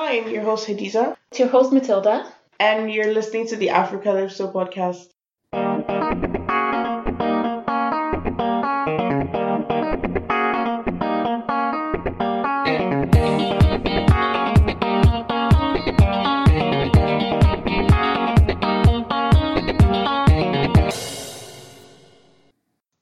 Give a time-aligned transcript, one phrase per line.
[0.00, 2.32] Hi, I'm your host Hadiza, It's your host, Matilda.
[2.60, 5.08] and you're listening to the Africalypso podcast.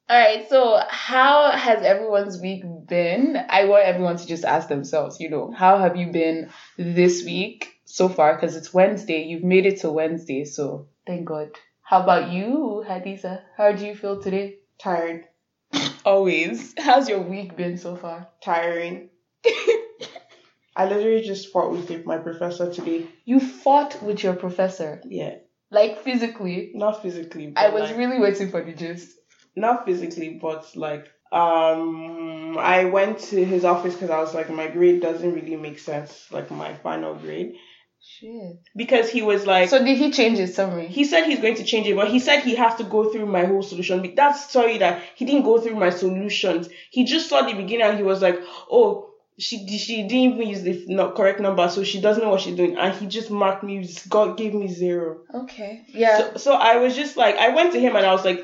[0.09, 3.37] All right, so how has everyone's week been?
[3.49, 7.79] I want everyone to just ask themselves, you know, how have you been this week
[7.85, 8.35] so far?
[8.35, 9.23] Because it's Wednesday.
[9.23, 11.49] You've made it to Wednesday, so thank God.
[11.81, 13.41] How about you, Hadiza?
[13.55, 14.57] How do you feel today?
[14.79, 15.25] Tired,
[16.05, 16.73] Always.
[16.77, 18.29] How's your week been so far?
[18.43, 19.09] tiring.
[20.75, 23.07] I literally just fought with my professor today.
[23.25, 25.35] You fought with your professor, Yeah,
[25.71, 26.71] like physically.
[26.75, 27.47] not physically.
[27.47, 29.09] But I was like, really waiting for the gist.
[29.55, 34.67] not physically, but like um, I went to his office because I was like, my
[34.67, 37.55] grade doesn't really make sense, like my final grade,
[38.01, 38.59] Shit.
[38.75, 39.69] because he was like.
[39.69, 40.87] So did he change his summary?
[40.87, 43.25] He said he's going to change it, but he said he has to go through
[43.25, 44.01] my whole solution.
[44.01, 46.69] But That's sorry that he didn't go through my solutions.
[46.89, 48.39] He just saw the beginning and he was like,
[48.71, 52.41] "Oh, she she didn't even use the not correct number, so she doesn't know what
[52.41, 53.87] she's doing." And he just marked me.
[54.07, 55.17] God gave me zero.
[55.33, 55.83] Okay.
[55.89, 56.17] Yeah.
[56.17, 58.43] So, so I was just like, I went to him and I was like,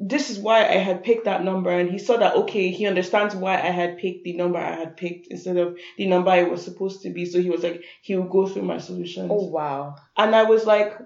[0.00, 3.34] "This is why I had picked that number." And he saw that okay, he understands
[3.34, 6.64] why I had picked the number I had picked instead of the number it was
[6.64, 7.26] supposed to be.
[7.26, 9.30] So he was like, he will go through my solutions.
[9.30, 9.96] oh wow.
[10.16, 10.96] And I was like,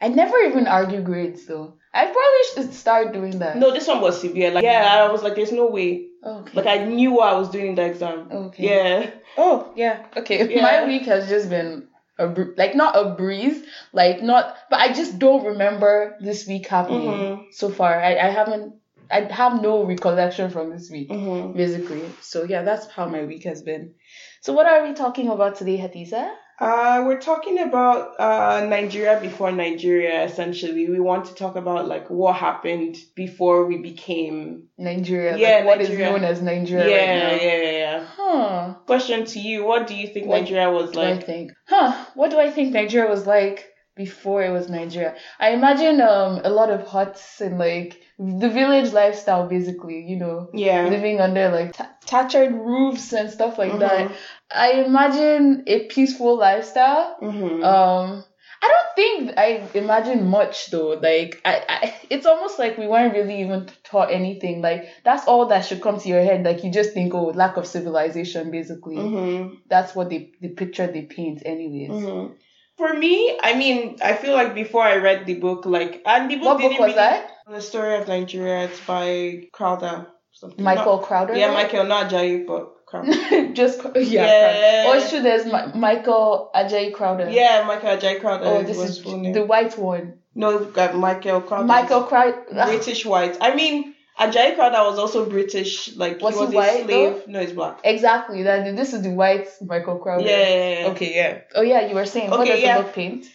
[0.00, 1.74] I never even argue grades though.
[1.92, 3.56] I probably should start doing that.
[3.56, 4.50] No, this one was severe.
[4.50, 6.08] Like, yeah, I was like, there's no way.
[6.26, 6.52] Okay.
[6.54, 8.28] Like, I knew what I was doing in the exam.
[8.32, 8.64] okay.
[8.64, 9.10] Yeah.
[9.36, 10.06] Oh yeah.
[10.16, 10.54] Okay.
[10.54, 10.62] Yeah.
[10.62, 14.56] My week has just been a br- like not a breeze, like not.
[14.70, 17.52] But I just don't remember this week happening Mhm.
[17.52, 18.00] so far.
[18.00, 18.74] I I haven't.
[19.10, 21.56] I have no recollection from this week, Mm-hmm.
[21.56, 22.02] basically.
[22.22, 23.94] So yeah, that's how my week has been.
[24.40, 26.30] So what are we talking about today, Hadiza?
[26.60, 30.88] Uh, we're talking about uh, Nigeria before Nigeria, essentially.
[30.88, 34.68] We want to talk about, like, what happened before we became.
[34.78, 35.36] Nigeria.
[35.36, 36.10] Yeah, like what is Nigeria.
[36.12, 37.48] known as Nigeria yeah, right now.
[37.48, 38.06] yeah, yeah.
[38.16, 38.74] Huh.
[38.86, 41.26] Question to you What do you think What Nigeria was do I like?
[41.26, 41.52] think?
[41.68, 42.04] Huh?
[42.14, 45.14] What do I think Nigeria was like before it was Nigeria?
[45.40, 50.04] I imagine um a lot of huts and like the village lifestyle, basically.
[50.08, 50.86] You know, Yeah.
[50.88, 54.12] living under like ta- thatched roofs and stuff like that.
[54.54, 57.16] I imagine a peaceful lifestyle.
[57.20, 57.62] Mm-hmm.
[57.64, 58.24] Um.
[58.62, 60.92] I don't think I imagine much though.
[60.92, 64.62] Like I, I, it's almost like we weren't really even taught anything.
[64.62, 66.44] Like that's all that should come to your head.
[66.44, 69.56] Like you just think, oh, lack of civilization, basically mm-hmm.
[69.68, 71.90] that's what they the picture they paint anyways.
[71.90, 72.32] Mm-hmm.
[72.78, 76.36] For me, I mean, I feel like before I read the book, like, and the
[76.36, 77.30] book What didn't was really- that?
[77.48, 78.64] The Story of Nigeria.
[78.64, 80.06] It's by Crowder.
[80.32, 80.64] Something.
[80.64, 81.36] Michael Crowder.
[81.36, 81.52] Yeah?
[81.52, 82.73] Michael, not Ajayi, but.
[83.54, 84.02] Just yeah.
[84.02, 84.84] Yeah.
[84.86, 85.10] Oh, it's.
[85.10, 87.30] There's Mi- Michael Ajayi Crowder.
[87.30, 88.44] yeah, Michael Ajayi Crowder.
[88.46, 90.18] Oh, this is the white one.
[90.34, 91.66] No, we've Michael Crowder.
[91.66, 92.44] Michael Crowder.
[92.66, 93.36] British white.
[93.40, 95.94] I mean, Ajayi Crowder was also British.
[95.96, 97.28] Like Was he he was a white, slave.
[97.28, 97.80] No, he's black.
[97.84, 98.42] Exactly.
[98.42, 100.24] That this is the white Michael Crowder.
[100.24, 100.86] Yeah, yeah, yeah.
[100.88, 101.14] Okay.
[101.14, 101.40] Yeah.
[101.54, 101.86] Oh yeah.
[101.88, 102.78] You were saying okay, what does yeah.
[102.78, 103.26] the book paint?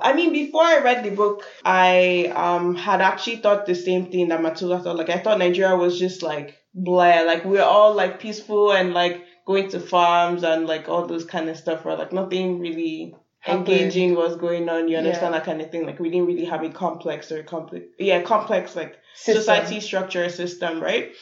[0.00, 4.28] I mean, before I read the book, I um had actually thought the same thing
[4.28, 4.96] that Matula thought.
[4.96, 9.24] Like I thought Nigeria was just like blah, like we're all like peaceful and like
[9.46, 11.84] going to farms and like all those kind of stuff.
[11.84, 13.68] Right, like nothing really Happened.
[13.68, 14.88] engaging was going on.
[14.88, 15.38] You understand Yeah.
[15.40, 15.84] that kind of thing.
[15.86, 19.40] Like we didn't really have a complex or complex, yeah, complex like System.
[19.42, 21.12] society structure system, right?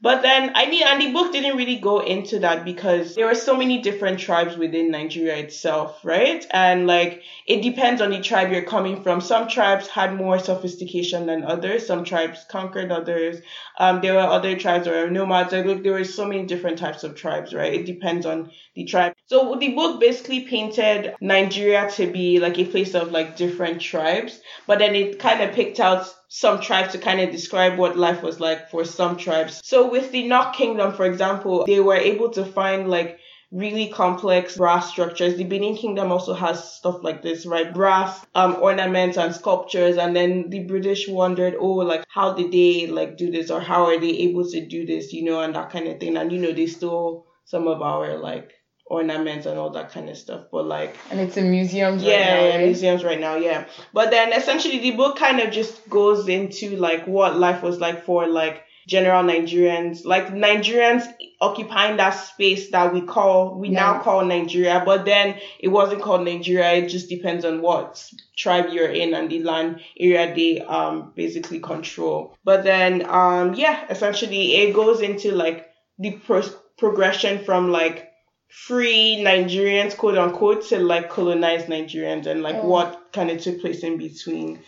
[0.00, 3.34] But then, I mean, and the book didn't really go into that because there were
[3.34, 6.46] so many different tribes within Nigeria itself, right?
[6.52, 9.20] And like, it depends on the tribe you're coming from.
[9.20, 11.84] Some tribes had more sophistication than others.
[11.84, 13.40] Some tribes conquered others.
[13.76, 15.52] Um, there were other tribes that were nomads.
[15.52, 17.74] Like, look, there were so many different types of tribes, right?
[17.74, 19.17] It depends on the tribe.
[19.30, 24.40] So the book basically painted Nigeria to be like a place of like different tribes,
[24.66, 28.22] but then it kind of picked out some tribes to kind of describe what life
[28.22, 29.60] was like for some tribes.
[29.62, 33.18] So with the Nok Kingdom, for example, they were able to find like
[33.52, 35.36] really complex brass structures.
[35.36, 37.74] The Benin Kingdom also has stuff like this, right?
[37.74, 39.98] Brass um ornaments and sculptures.
[39.98, 43.84] And then the British wondered, oh, like how did they like do this or how
[43.84, 46.16] are they able to do this, you know, and that kind of thing.
[46.16, 48.54] And you know, they stole some of our like
[48.90, 50.46] ornaments and all that kind of stuff.
[50.50, 52.64] But like And it's in museums yeah, right now, yeah, right?
[52.66, 53.66] museums right now, yeah.
[53.92, 58.04] But then essentially the book kind of just goes into like what life was like
[58.04, 61.06] for like general Nigerians, like Nigerians
[61.40, 66.24] occupying that space that we call we now call Nigeria, but then it wasn't called
[66.24, 66.72] Nigeria.
[66.72, 68.02] It just depends on what
[68.36, 72.34] tribe you're in and the land area they um basically control.
[72.44, 75.68] But then um yeah, essentially it goes into like
[75.98, 76.42] the pro-
[76.78, 78.07] progression from like
[78.48, 82.66] free Nigerians, quote unquote, to like colonize Nigerians and like Oh.
[82.68, 84.60] what kind of took place in between.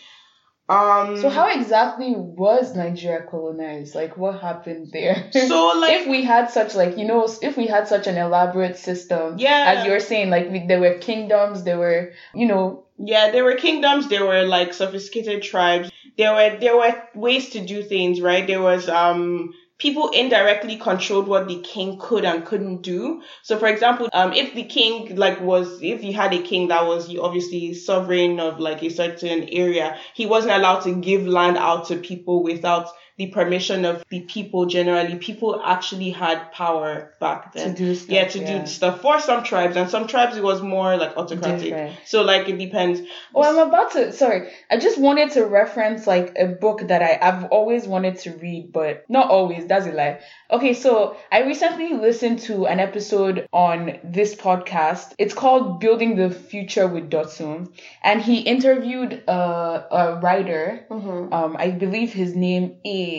[0.69, 3.93] Um, So how exactly was Nigeria colonized?
[3.93, 5.29] Like what happened there?
[5.33, 8.77] So like if we had such like you know if we had such an elaborate
[8.77, 9.73] system Yeah.
[9.75, 13.55] as you're saying like we, there were kingdoms there were you know Yeah, there were
[13.55, 15.91] kingdoms, there were like sophisticated tribes.
[16.17, 18.45] There were there were ways to do things, right?
[18.45, 23.23] There was um people indirectly controlled what the king could and couldn't do.
[23.41, 26.85] So for example, um if the king like was if you had a king that
[26.85, 31.87] was obviously sovereign of like a certain area, he wasn't allowed to give land out
[31.87, 32.89] to people without
[33.21, 35.15] the permission of the people generally.
[35.15, 37.75] People actually had power back to then.
[37.75, 40.97] do stuff Yeah, to do stuff for some tribes, and some tribes it was more
[40.97, 41.61] like autocratic.
[41.65, 41.95] Different.
[42.05, 43.01] So like it depends.
[43.35, 44.11] Oh, I'm about to.
[44.11, 48.31] Sorry, I just wanted to reference like a book that I I've always wanted to
[48.31, 49.67] read, but not always.
[49.67, 50.21] That's a lie.
[50.49, 55.13] Okay, so I recently listened to an episode on this podcast.
[55.19, 57.69] It's called "Building the Future with Dotsun,"
[58.01, 60.85] and he interviewed a, a writer.
[60.89, 63.10] Um, I believe his name is.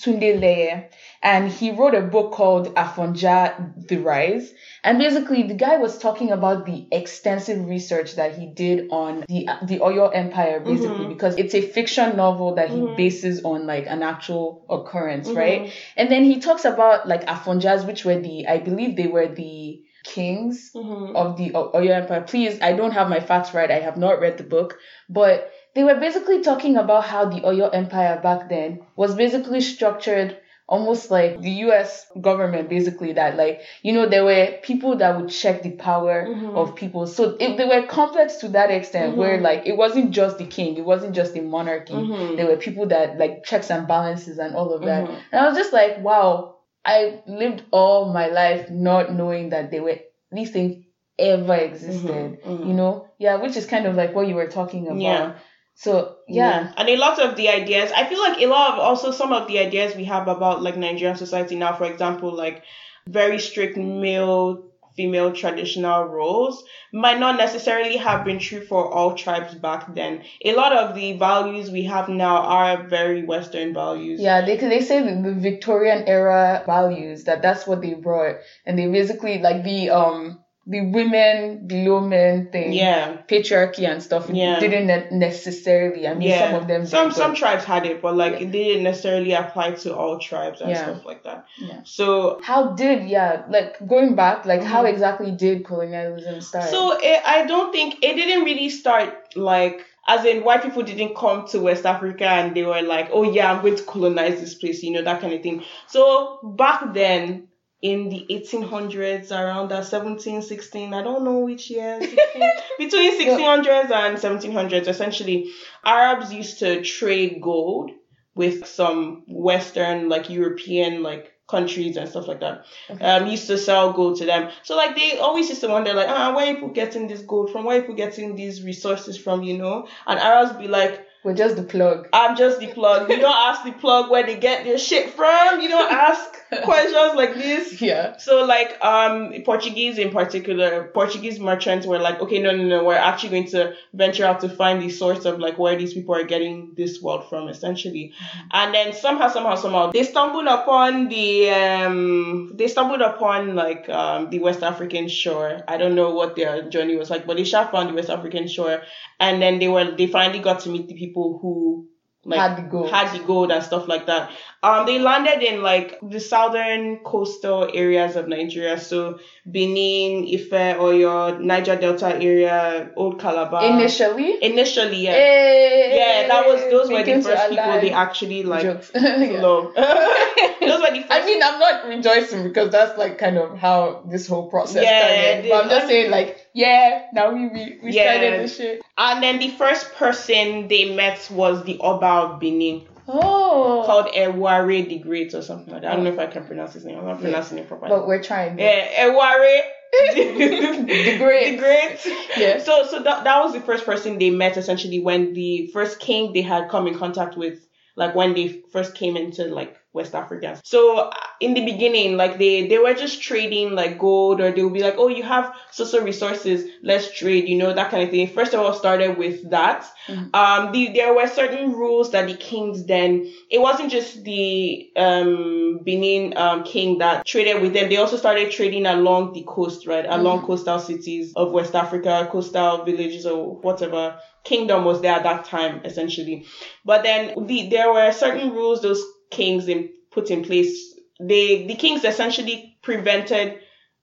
[0.00, 0.88] Tunde
[1.22, 4.52] and he wrote a book called Afonja The Rise.
[4.82, 9.46] And basically, the guy was talking about the extensive research that he did on the
[9.62, 10.74] the Oyo Empire, mm-hmm.
[10.74, 12.96] basically, because it's a fiction novel that he mm-hmm.
[12.96, 15.38] bases on like an actual occurrence, mm-hmm.
[15.38, 15.72] right?
[15.96, 19.82] And then he talks about like Afonjas, which were the, I believe they were the
[20.04, 22.22] kings of the Oyo Empire.
[22.22, 23.70] Please, I don't have my facts right.
[23.70, 24.78] I have not read the book,
[25.08, 30.38] but they were basically talking about how the Oyo Empire back then was basically structured
[30.68, 35.28] almost like the US government basically that like you know there were people that would
[35.30, 36.56] check the power mm-hmm.
[36.56, 37.06] of people.
[37.06, 39.18] So if they were complex to that extent mm-hmm.
[39.20, 41.92] where like it wasn't just the king it wasn't just the monarchy.
[41.92, 42.36] Mm-hmm.
[42.36, 45.10] There were people that like checks and balances and all of that.
[45.32, 49.80] And I was just like wow I lived all my life not knowing that they
[49.80, 49.98] were
[50.30, 50.84] these things
[51.18, 53.08] ever existed you know?
[53.18, 55.00] Yeah which is kind of like what you were talking about.
[55.00, 55.34] Yeah.
[55.74, 59.10] So yeah, And a lot of the ideas, I feel like a lot of also
[59.10, 62.62] some of the ideas we have about like Nigerian society now, for example, like
[63.08, 69.54] very strict male female traditional roles might not necessarily have been true for all tribes
[69.54, 70.22] back then.
[70.44, 74.20] A lot of the values we have now are very Western values.
[74.20, 78.36] Yeah, they they say the, the Victorian era values that that's what they brought,
[78.66, 83.16] and they basically like the um the women below men thing, Yeah.
[83.28, 84.30] patriarchy and stuff.
[84.30, 84.60] Yeah.
[84.60, 86.06] didn't ne- necessarily.
[86.06, 86.50] I mean, Yeah.
[86.52, 86.86] some of them.
[86.86, 88.42] some did, some tribes had it, but like Yeah.
[88.46, 90.82] it didn't necessarily apply to all tribes and Yeah.
[90.84, 91.46] stuff like that.
[91.58, 91.80] Yeah.
[91.84, 96.64] So How did yeah like going back like how exactly did colonialism start?
[96.66, 96.74] Mm-hmm.
[96.74, 101.14] So it, I don't think it didn't really start like as in white people didn't
[101.16, 104.54] come to West Africa and they were like, oh yeah, I'm going to colonize this
[104.54, 105.62] place, you know, that kind of thing.
[105.88, 107.48] So back then
[107.82, 113.90] in the 1800s, around that 17, 16, I don't know which year, 16, between 1600s
[113.90, 115.50] and 1700s, essentially,
[115.84, 117.90] Arabs used to trade gold
[118.36, 122.64] with some Western, like European, like countries and stuff like that.
[123.00, 124.50] Um, used to sell gold to them.
[124.62, 127.50] So like they always used to wonder like, ah, where are people getting this gold
[127.50, 127.64] from?
[127.64, 129.42] Where are people getting these resources from?
[129.42, 129.86] You know?
[130.06, 132.08] And Arabs be like, we're just the plug.
[132.12, 133.08] I'm just the plug.
[133.08, 135.60] You don't ask the plug where they get their shit from.
[135.60, 136.20] You don't ask
[136.64, 137.80] questions like this.
[137.80, 138.16] Yeah.
[138.16, 142.96] So like um Portuguese in particular, Portuguese merchants were like, okay, no, no, no, we're
[142.96, 146.24] actually going to venture out to find the source of like where these people are
[146.24, 148.12] getting this wealth from, essentially.
[148.50, 154.28] And then somehow, somehow, somehow, they stumbled upon the um they stumbled upon like um
[154.30, 155.60] the West African shore.
[155.68, 158.48] I don't know what their journey was like, but they shot found the West African
[158.48, 158.82] shore,
[159.20, 161.86] and then they were they finally got to meet the people who
[162.24, 162.90] like Had the gold.
[162.90, 164.30] had the gold and stuff like that.
[164.64, 171.40] Um, they landed in like the southern coastal areas of Nigeria, so Benin, Ife, Oyo,
[171.40, 173.64] Niger Delta area, Old Calabar.
[173.64, 174.40] Initially.
[174.40, 175.12] Initially, yeah.
[175.14, 178.92] Hey, Yeah, that was those were the first people they actually like Jokes.
[178.94, 179.74] Love.
[179.74, 184.04] those were the first I mean, I'm not rejoicing because that's like kind of how
[184.08, 185.00] this whole process Yeah,
[185.40, 185.50] started.
[185.50, 188.12] But I'm just saying, like, yeah, now we we, we Yeah.
[188.14, 188.82] started the shit.
[188.96, 194.88] And then the first person they met was the Oba of Benin, Oh, called Eware
[194.88, 195.92] the Great or something like that.
[195.92, 196.98] I don't know if I can pronounce his name.
[196.98, 197.90] I'm not pronouncing it properly.
[197.90, 198.58] but we're trying.
[198.58, 199.62] Yeah, Eware.
[200.14, 201.50] The Great.
[201.52, 202.06] The Great.
[202.38, 202.58] Yeah.
[202.58, 206.32] So, so that, that was the first person they met essentially when the first king
[206.32, 207.58] they had come in contact with,
[207.96, 210.60] like when they first came into like West Africans.
[210.64, 214.62] So uh, in the beginning, like they they were just trading like gold, or they
[214.62, 218.10] would be like, oh, you have social resources, let's trade, you know, that kind of
[218.10, 218.26] thing.
[218.28, 219.86] First of all, started with that.
[220.08, 220.34] Mhm.
[220.34, 223.30] Um, the, there were certain rules that the kings then.
[223.50, 227.88] It wasn't just the um Benin um king that traded with them.
[227.88, 232.84] They also started trading along the coast, right, along coastal cities of West Africa, coastal
[232.84, 236.46] villages or whatever kingdom was there at that time, essentially.
[236.84, 240.94] But then the, there were certain rules those kings in, put in place.
[241.20, 243.60] They the kings essentially prevented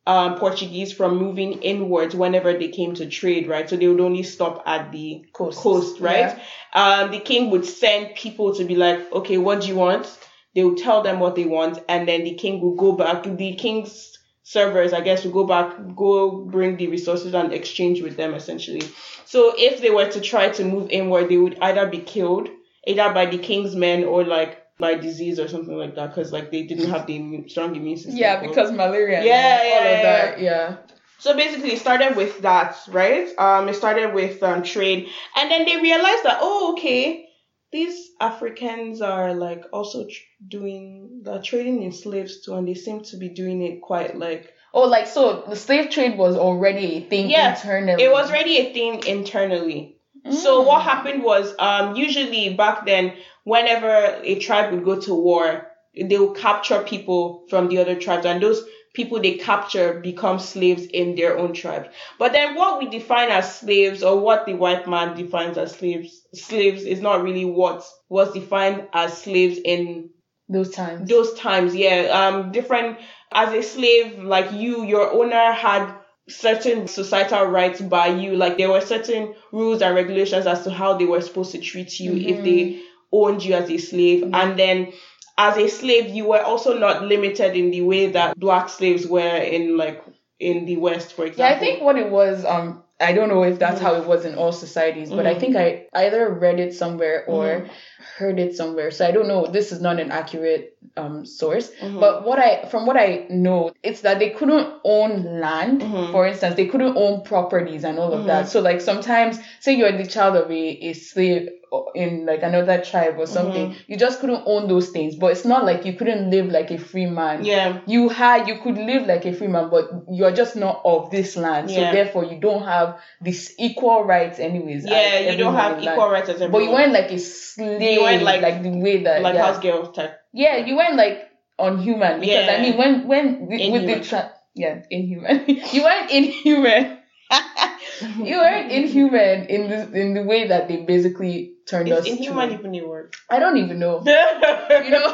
[0.09, 3.69] um, Portuguese from moving inwards whenever they came to trade, right?
[3.69, 5.59] So they would only stop at the Coast.
[5.59, 6.39] coast, right?
[6.74, 10.17] Um, the king would send people to be like, okay, what do you want?
[10.55, 13.24] They would tell them what they want, and then the king would go back.
[13.24, 18.17] The king's servers, I guess, would go back, go bring the resources and exchange with
[18.17, 18.81] them, essentially.
[19.25, 22.50] So if they were to try to move inward, they would either be killed,
[22.88, 26.51] either by the king's men or like by disease or something like that, because like
[26.51, 28.15] they didn't have the immune, strong immune system.
[28.15, 29.17] Yeah, because malaria.
[29.17, 30.41] and Yeah, all yeah, of that.
[30.41, 30.77] Yeah.
[31.19, 33.27] So basically, it started with that, right?
[33.38, 37.27] Um, it started with um, trade, and then they realized that oh, okay,
[37.74, 43.01] these Africans are like also tr- doing the trading in slaves too, and they seem
[43.03, 47.01] to be doing it quite like Oh, like so the slave trade was already a
[47.01, 48.01] thing Yeah, internally.
[48.03, 49.99] it was already a thing internally.
[50.31, 50.65] So Mm.
[50.67, 56.17] what happened was, um, usually back then, whenever a tribe would go to war, they
[56.17, 61.15] would capture people from the other tribes, and those people they capture become slaves in
[61.15, 61.89] their own tribe.
[62.17, 66.21] But then what we define as slaves, or what the white man defines as slaves,
[66.33, 70.09] slaves is not really what was defined as slaves in
[70.51, 71.07] those times.
[71.07, 72.97] those times yeah um different
[73.31, 75.93] as a slave like you your owner had
[76.29, 80.95] certain societal rights by you like there were certain rules and regulations as to how
[80.95, 82.43] they were supposed to treat you if mm-hmm.
[82.43, 82.81] they
[83.12, 84.36] owned you as a slave mm-hmm.
[84.36, 84.93] and then
[85.38, 89.38] as a slave you were also not limited in the way that black slaves were
[89.38, 90.03] in like
[90.39, 91.45] in the west for example.
[91.45, 94.25] Yeah, I think what it was, um, I don't know if that's how it was
[94.25, 95.39] in all societies, but I mm-hmm.
[95.39, 97.69] think I either read it somewhere or
[98.17, 98.91] heard it somewhere.
[98.91, 99.48] So I don't know.
[99.48, 102.00] This is not an accurate um source, mm-hmm.
[102.00, 105.82] but what I from what I know, it's that they couldn't own land.
[105.82, 106.12] Mm-hmm.
[106.12, 108.44] For instance, they couldn't own properties and all of that.
[108.44, 108.51] Mm-hmm.
[108.51, 111.50] So like sometimes, say you're the child of a, a slave
[111.94, 115.15] in like another tribe or something, you just couldn't own those things.
[115.15, 118.60] But it's not like you couldn't live like a free man yeah you had you
[118.60, 122.25] could live like a free man but you're just not of this land so therefore
[122.25, 125.96] you don't have this equal rights anyways yeah you don't have in land.
[125.96, 126.51] equal rights as everyone.
[126.51, 129.46] but you weren't like a slave You weren't like- like the way that like yeah.
[129.46, 132.55] house girl type yeah you weren't like unhuman because Yeah.
[132.57, 135.43] i mean when when with, with the tra- yeah inhuman
[135.74, 136.98] you weren't inhuman
[138.24, 142.50] you weren't inhuman in the in the way that they basically turned us is inhuman
[142.50, 145.07] to even a word i don't even know you know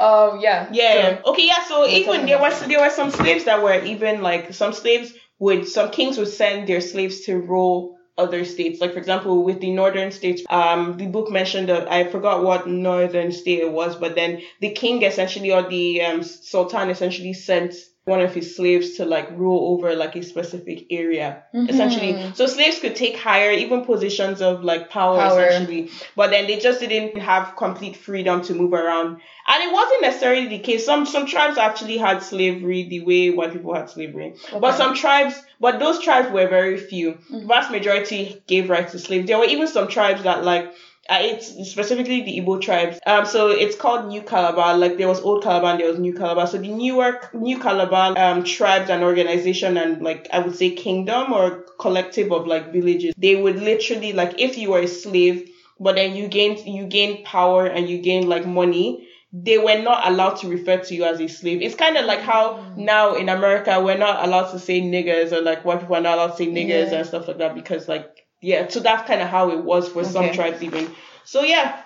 [0.00, 1.20] um yeah Yeah.
[1.22, 1.46] so- okay.
[1.46, 1.64] Yeah.
[1.64, 5.66] So even there was there were some slaves that were even like some slaves would
[5.68, 8.80] some kings would send their slaves to rule other states.
[8.80, 12.68] Like for example, with the northern states, um, the book mentioned that I forgot what
[12.68, 17.74] northern state it was, but then the king essentially or the um, sultan essentially sent
[18.04, 21.70] one of his slaves to like rule over like a specific area mm-hmm.
[21.70, 22.32] essentially.
[22.34, 25.46] So slaves could take higher even positions of like power, Power.
[25.46, 25.90] essentially.
[26.14, 29.20] But then they just didn't have complete freedom to move around.
[29.46, 30.84] And it wasn't necessarily the case.
[30.84, 34.34] Some some tribes actually had slavery the way white people had slavery.
[34.52, 37.18] But some tribes but those tribes were very few.
[37.30, 39.26] The vast majority gave rights to slaves.
[39.26, 40.74] There were even some tribes that like
[41.10, 42.98] uh, it's specifically the Igbo tribes.
[43.06, 44.76] Um, so it's called New Calabar.
[44.78, 46.46] Like there was Old Calabar and there was New Calabar.
[46.46, 51.32] So the newer New Calabar um tribes and organization and like I would say kingdom
[51.32, 55.96] or collective of like villages, they would literally like if you were a slave, but
[55.96, 59.08] then you gained you gained power and you gained like money.
[59.36, 61.60] They were not allowed to refer to you as a slave.
[61.60, 65.40] It's kind of like how now in America we're not allowed to say niggers or
[65.42, 66.98] like white people are not allowed to say niggers Yeah.
[66.98, 70.04] and stuff like that because like yeah, so that's kind of how it was for
[70.04, 70.90] some tribes even.
[71.24, 71.80] So yeah,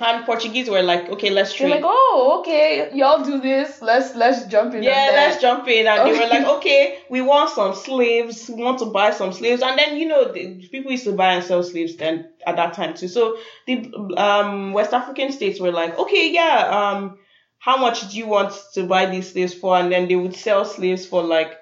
[0.00, 1.82] and Portuguese were like, okay, let's They're trade.
[1.82, 3.82] like, oh, okay, y'all do this.
[3.82, 4.82] Let's let's jump in.
[4.82, 8.78] yeah, let's jump in, and they were like, okay, we want some slaves, we want
[8.78, 11.62] to buy some slaves, and then you know, the, people used to buy and sell
[11.62, 13.08] slaves then at that time too.
[13.08, 17.18] So the um West African states were like, okay, yeah, um,
[17.58, 19.76] how much do you want to buy these slaves for?
[19.76, 21.58] And then they would sell slaves for like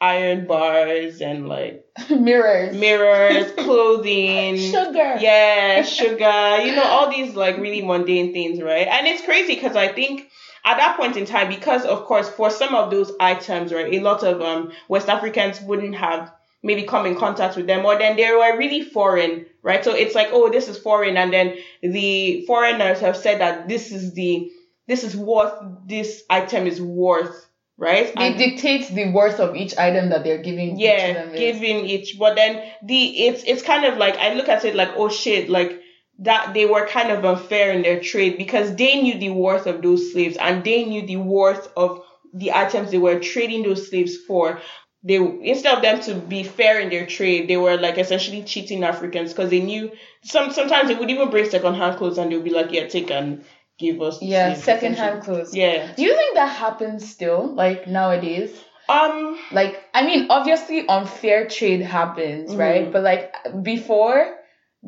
[0.00, 5.16] iron bars and like mirrors, mirrors, clothing, sugar.
[5.20, 8.86] yeah, sugar, you know, all these like really mundane things, right?
[8.86, 10.28] And it's crazy because I think
[10.64, 14.00] at that point in time, because of course, for some of those items, right, a
[14.00, 18.16] lot of um West Africans wouldn't have maybe come in contact with them or then
[18.16, 19.84] they were really foreign, right?
[19.84, 21.16] So it's like, oh, this is foreign.
[21.16, 24.50] And then the foreigners have said that this is the,
[24.86, 27.48] this is what this item is worth,
[27.80, 28.14] right?
[28.14, 30.76] They And- dictate the worth of each item that they're giving.
[30.76, 34.48] each yeah, them giving each, but then the, it's, it's kind of like, I look
[34.48, 35.80] at it like, oh shit, like,
[36.20, 39.80] that they were kind of unfair in their trade because they knew the worth of
[39.80, 42.02] those slaves and they knew the worth of
[42.34, 44.60] the items they were trading those slaves for.
[45.02, 48.84] They instead of them to be fair in their trade, they were like essentially cheating
[48.84, 52.36] Africans because they knew some sometimes they would even bring second hand clothes and they
[52.36, 53.42] would be like, yeah, take and
[53.80, 54.20] give us.
[54.22, 55.54] Yeah, slaves, second hand clothes.
[55.56, 55.92] Yeah.
[55.96, 58.52] Do you think that happens still, like nowadays?
[58.88, 59.38] Um.
[59.52, 62.58] Like, I mean, obviously unfair trade happens, Mhm.
[62.58, 62.92] right?
[62.92, 64.18] But like before,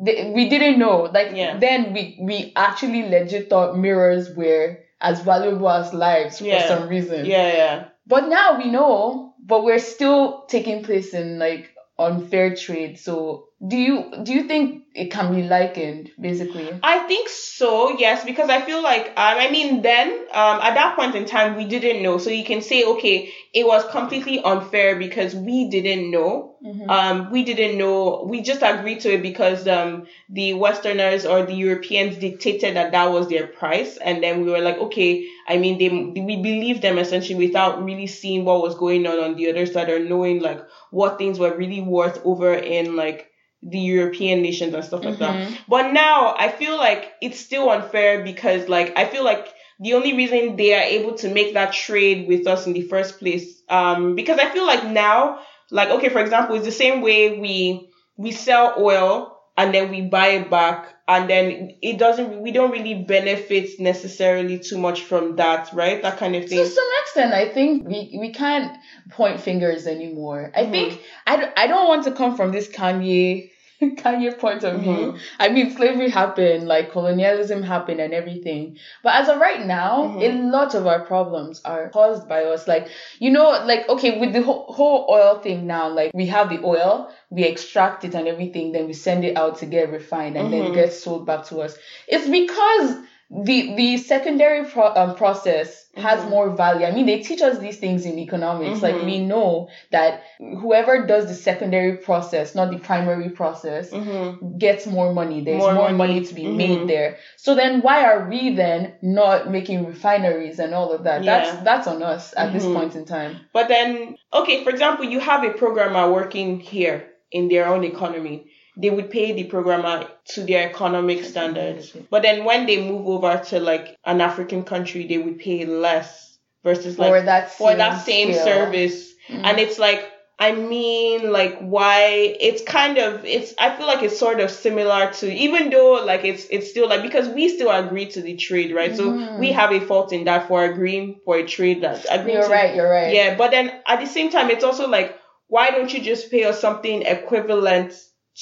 [0.05, 1.09] th- we didn't know.
[1.13, 1.57] Like Yeah.
[1.57, 6.61] then we we actually legit thought mirrors were as valuable as lives Yeah.
[6.61, 7.25] for some reason.
[7.25, 7.49] Yeah.
[7.61, 7.83] Yeah.
[8.05, 12.99] But now we know, but we're still taking place in like unfair trade.
[12.99, 16.67] So do you do you think it can be likened basically?
[16.83, 20.95] I think so, yes, because I feel like um, I mean then um, at that
[20.95, 24.97] point in time we didn't know, so you can say okay, it was completely unfair
[24.97, 26.57] because we didn't know.
[26.63, 26.89] Mhm.
[26.89, 28.25] Um, we didn't know.
[28.25, 33.11] We just agreed to it because um, the Westerners or the Europeans dictated that that
[33.11, 35.27] was their price, and then we were like, okay.
[35.45, 35.89] I mean, they
[36.21, 39.89] we believed them essentially without really seeing what was going on on the other side
[39.89, 43.29] or knowing like what things were really worth over in like
[43.69, 45.35] the European nations and stuff like that.
[45.35, 45.57] Mhm.
[45.67, 49.47] But now I feel like it's still unfair because like I feel like
[49.79, 53.19] the only reason they are able to make that trade with us in the first
[53.19, 55.39] place, um, because I feel like now,
[55.71, 60.01] like okay, for example, it's the same way we we sell oil and then we
[60.01, 65.35] buy it back and then it doesn't we don't really benefit necessarily too much from
[65.35, 66.01] that, right?
[66.01, 68.75] That kind of thing To some extent, I think we, we can't
[69.11, 70.51] point fingers anymore.
[70.55, 70.71] I Mhm.
[70.71, 73.49] think I don't want to come from this Kanye
[74.01, 75.13] Kanye point of view.
[75.13, 75.19] Mhm.
[75.39, 78.77] I mean, slavery happened, like colonialism happened, and everything.
[79.03, 80.21] But as of right now, Mhm.
[80.23, 82.67] a lot of our problems are caused by us.
[82.67, 82.87] Like
[83.19, 86.61] you know, like okay, with the whole, whole oil thing now, like we have the
[86.63, 90.51] oil, we extract it and everything, then we send it out to get refined, and
[90.53, 91.77] then it gets sold back to us.
[92.07, 92.97] It's because
[93.31, 96.29] the the secondary pro- um, process has Mhm.
[96.29, 96.85] more value.
[96.85, 98.81] I mean, they teach us these things in economics.
[98.81, 99.05] Like Mhm.
[99.05, 105.13] we know that whoever does the secondary process, not the primary process, hmm gets more
[105.13, 105.41] money.
[105.41, 105.97] There's More more, money.
[105.97, 106.25] money.
[106.25, 107.17] to be made there.
[107.37, 111.23] So then why are we then not making refineries and all of that?
[111.23, 111.37] Yeah.
[111.37, 112.73] That's that's on us at this Mhm.
[112.75, 113.37] point in time.
[113.53, 116.97] But then, okay, for example, you have a programmer working here
[117.31, 118.45] in their own economy.
[118.75, 121.95] They would pay the programmer to their economic standards.
[122.09, 126.37] But then when they move over to like an African country, they would pay less
[126.63, 129.13] versus like for that for same that same service.
[129.29, 129.41] Mhm.
[129.45, 130.09] And it's like,
[130.39, 135.11] I mean, like why it's kind of it's I feel like it's sort of similar
[135.13, 138.73] to even though like it's it's still like because we still agree to the trade,
[138.73, 138.95] right?
[138.95, 139.37] So Mhm.
[139.39, 142.53] we have a fault in that for agreeing for a trade that agreeing You're to
[142.53, 142.75] right.
[142.75, 143.13] You're right.
[143.13, 145.15] yeah, but then at the same time, it's also like,
[145.47, 147.93] why don't you just pay us something equivalent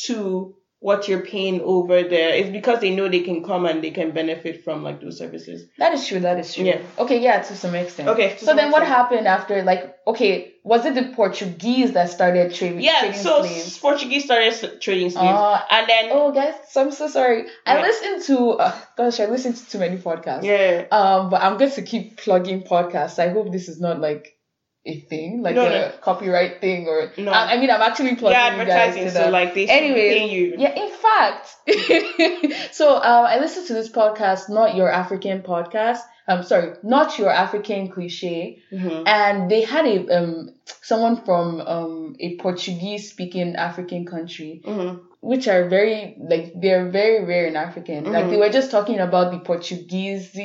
[0.06, 3.92] to what you're paying over there is because they know they can come and they
[3.92, 5.68] can benefit from like those services.
[5.78, 6.20] That is true.
[6.22, 6.64] That is true.
[6.66, 6.82] Yeah.
[6.98, 7.22] Okay.
[7.22, 7.40] Yeah.
[7.44, 8.10] To some extent.
[8.10, 9.62] Okay, So then, what happened after?
[9.62, 12.82] Like, okay, was it the Portuguese that started trading?
[12.82, 13.78] Yeah, trading so slaves?
[13.78, 17.46] Portuguese started trading slaves, Ah, and then Oh, guys, so I'm so sorry.
[17.68, 17.82] I Yeah.
[17.82, 20.44] listened to, uh, gosh, I listened to too many podcasts.
[20.44, 23.20] yeah, Um, but I'm going to keep plugging podcasts.
[23.20, 24.36] I hope this is not like
[24.86, 25.92] a thing, like No, a no.
[26.02, 27.32] copyright thing, or No.
[27.32, 29.04] I, I mean, I'm actually plugging yeah, you guys advertising.
[29.06, 29.32] to So that.
[29.32, 30.56] like they be you.
[30.58, 31.56] Yeah, in fact.
[32.74, 36.00] so um, I listened to this podcast, not your African podcast.
[36.28, 39.04] I'm sorry, not your African cliche, Mhm.
[39.08, 40.50] and they had a um
[40.82, 45.02] someone from um a Portuguese speaking African country Mhm.
[45.20, 48.06] which are very like they're very rare in African.
[48.12, 48.30] Like Mhm.
[48.32, 50.36] they were just talking about the Portuguese.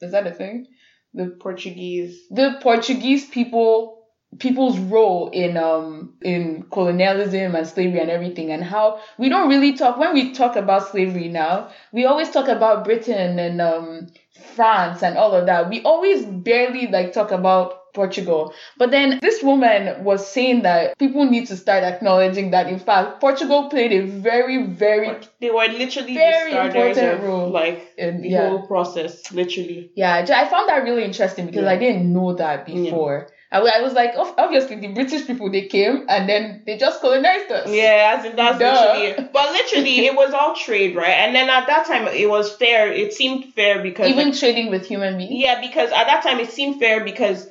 [0.00, 0.66] Is that a thing?
[1.14, 2.26] The Portuguese.
[2.30, 3.98] the Portuguese people
[4.38, 9.72] people's role in um in colonialism and slavery and everything and how we don't really
[9.72, 14.06] talk when we talk about slavery now we always talk about britain and um
[14.54, 19.42] france and all of that we always barely like talk about portugal but then this
[19.42, 24.06] woman was saying that people need to start acknowledging that in fact portugal played a
[24.06, 27.50] very very They were literally Very the important role.
[27.50, 29.90] like in, the yeah whole process, literally.
[29.94, 31.70] Yeah, I found that really interesting because Yeah.
[31.70, 33.28] I didn't know that before.
[33.50, 37.50] I, I was like, obviously the British people they came and then they just colonized
[37.50, 37.70] us.
[37.70, 38.66] Yeah, as in that's Duh.
[38.70, 39.32] literally it.
[39.32, 41.16] But literally, it was all trade, right?
[41.24, 42.92] And then at that time, it was fair.
[42.92, 45.32] It seemed fair because Even like, trading with human beings.
[45.32, 47.48] yeah, because at that time it seemed fair because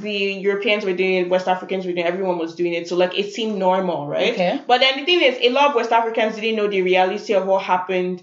[0.00, 0.10] the
[0.48, 2.88] Europeans were doing it, West Africans were doing it, everyone was doing it.
[2.88, 4.32] So like it seemed normal, right?
[4.32, 4.60] Okay.
[4.66, 7.46] But then the thing is, a lot of West Africans didn't know the reality of
[7.46, 8.22] what happened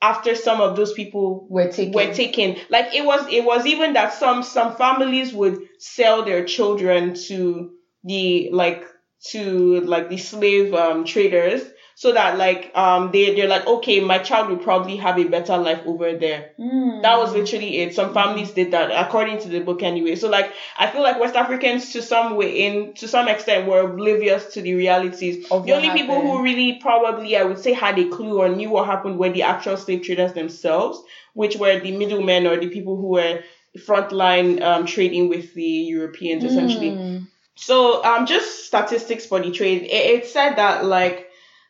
[0.00, 1.92] after some of those people We're taking.
[1.92, 2.56] were taken.
[2.68, 7.72] Like it was it was even that some some families would sell their children to
[8.04, 8.84] the like
[9.30, 11.62] to like the slave um traders
[11.98, 15.58] so that like um they they're like okay my child will probably have a better
[15.58, 16.52] life over there.
[16.56, 17.02] Mm.
[17.02, 17.92] That was literally it.
[17.92, 20.14] Some families did that according to the book anyway.
[20.14, 23.80] So like I feel like West Africans to some way in to some extent were
[23.80, 25.50] oblivious to the realities.
[25.50, 28.70] Of the only people who really probably I would say had a clue or knew
[28.70, 31.02] what happened were the actual slave traders themselves,
[31.34, 33.42] which were the middlemen or the people who were
[33.76, 36.90] frontline um, trading with the Europeans essentially.
[36.90, 37.26] Mm.
[37.56, 39.82] So um, just statistics for the trade.
[39.82, 41.27] It, it said that like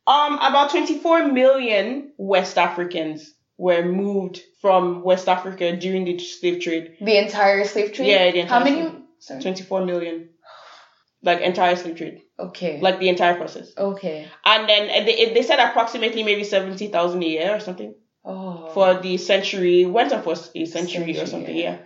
[0.08, 6.96] um about 24 million West Africans were moved from West Africa during the slave trade.
[7.00, 8.08] The entire slave trade.
[8.08, 9.04] Yeah, the entire How many?
[9.20, 9.42] Sorry.
[9.42, 10.28] 24 million.
[11.20, 12.80] Like entire slave trade, Okay.
[12.80, 13.72] like the entire process.
[13.76, 14.28] okay.
[14.44, 17.92] And then uh, they, they said approximately maybe 70,000 a year or something
[18.24, 18.70] Oh.
[18.72, 21.78] for the century, went on for a century, or something, yeah.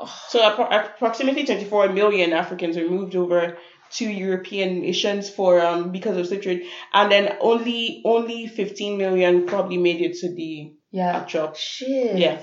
[0.00, 0.06] yeah.
[0.28, 3.58] So appro- approximately 24 million Africans were moved over
[3.92, 9.46] to European nations for um because of slave trade, and then only only 15 million
[9.46, 11.16] probably made it to the yeah.
[11.16, 11.52] actual.
[11.54, 12.18] Shit.
[12.18, 12.40] Yeah.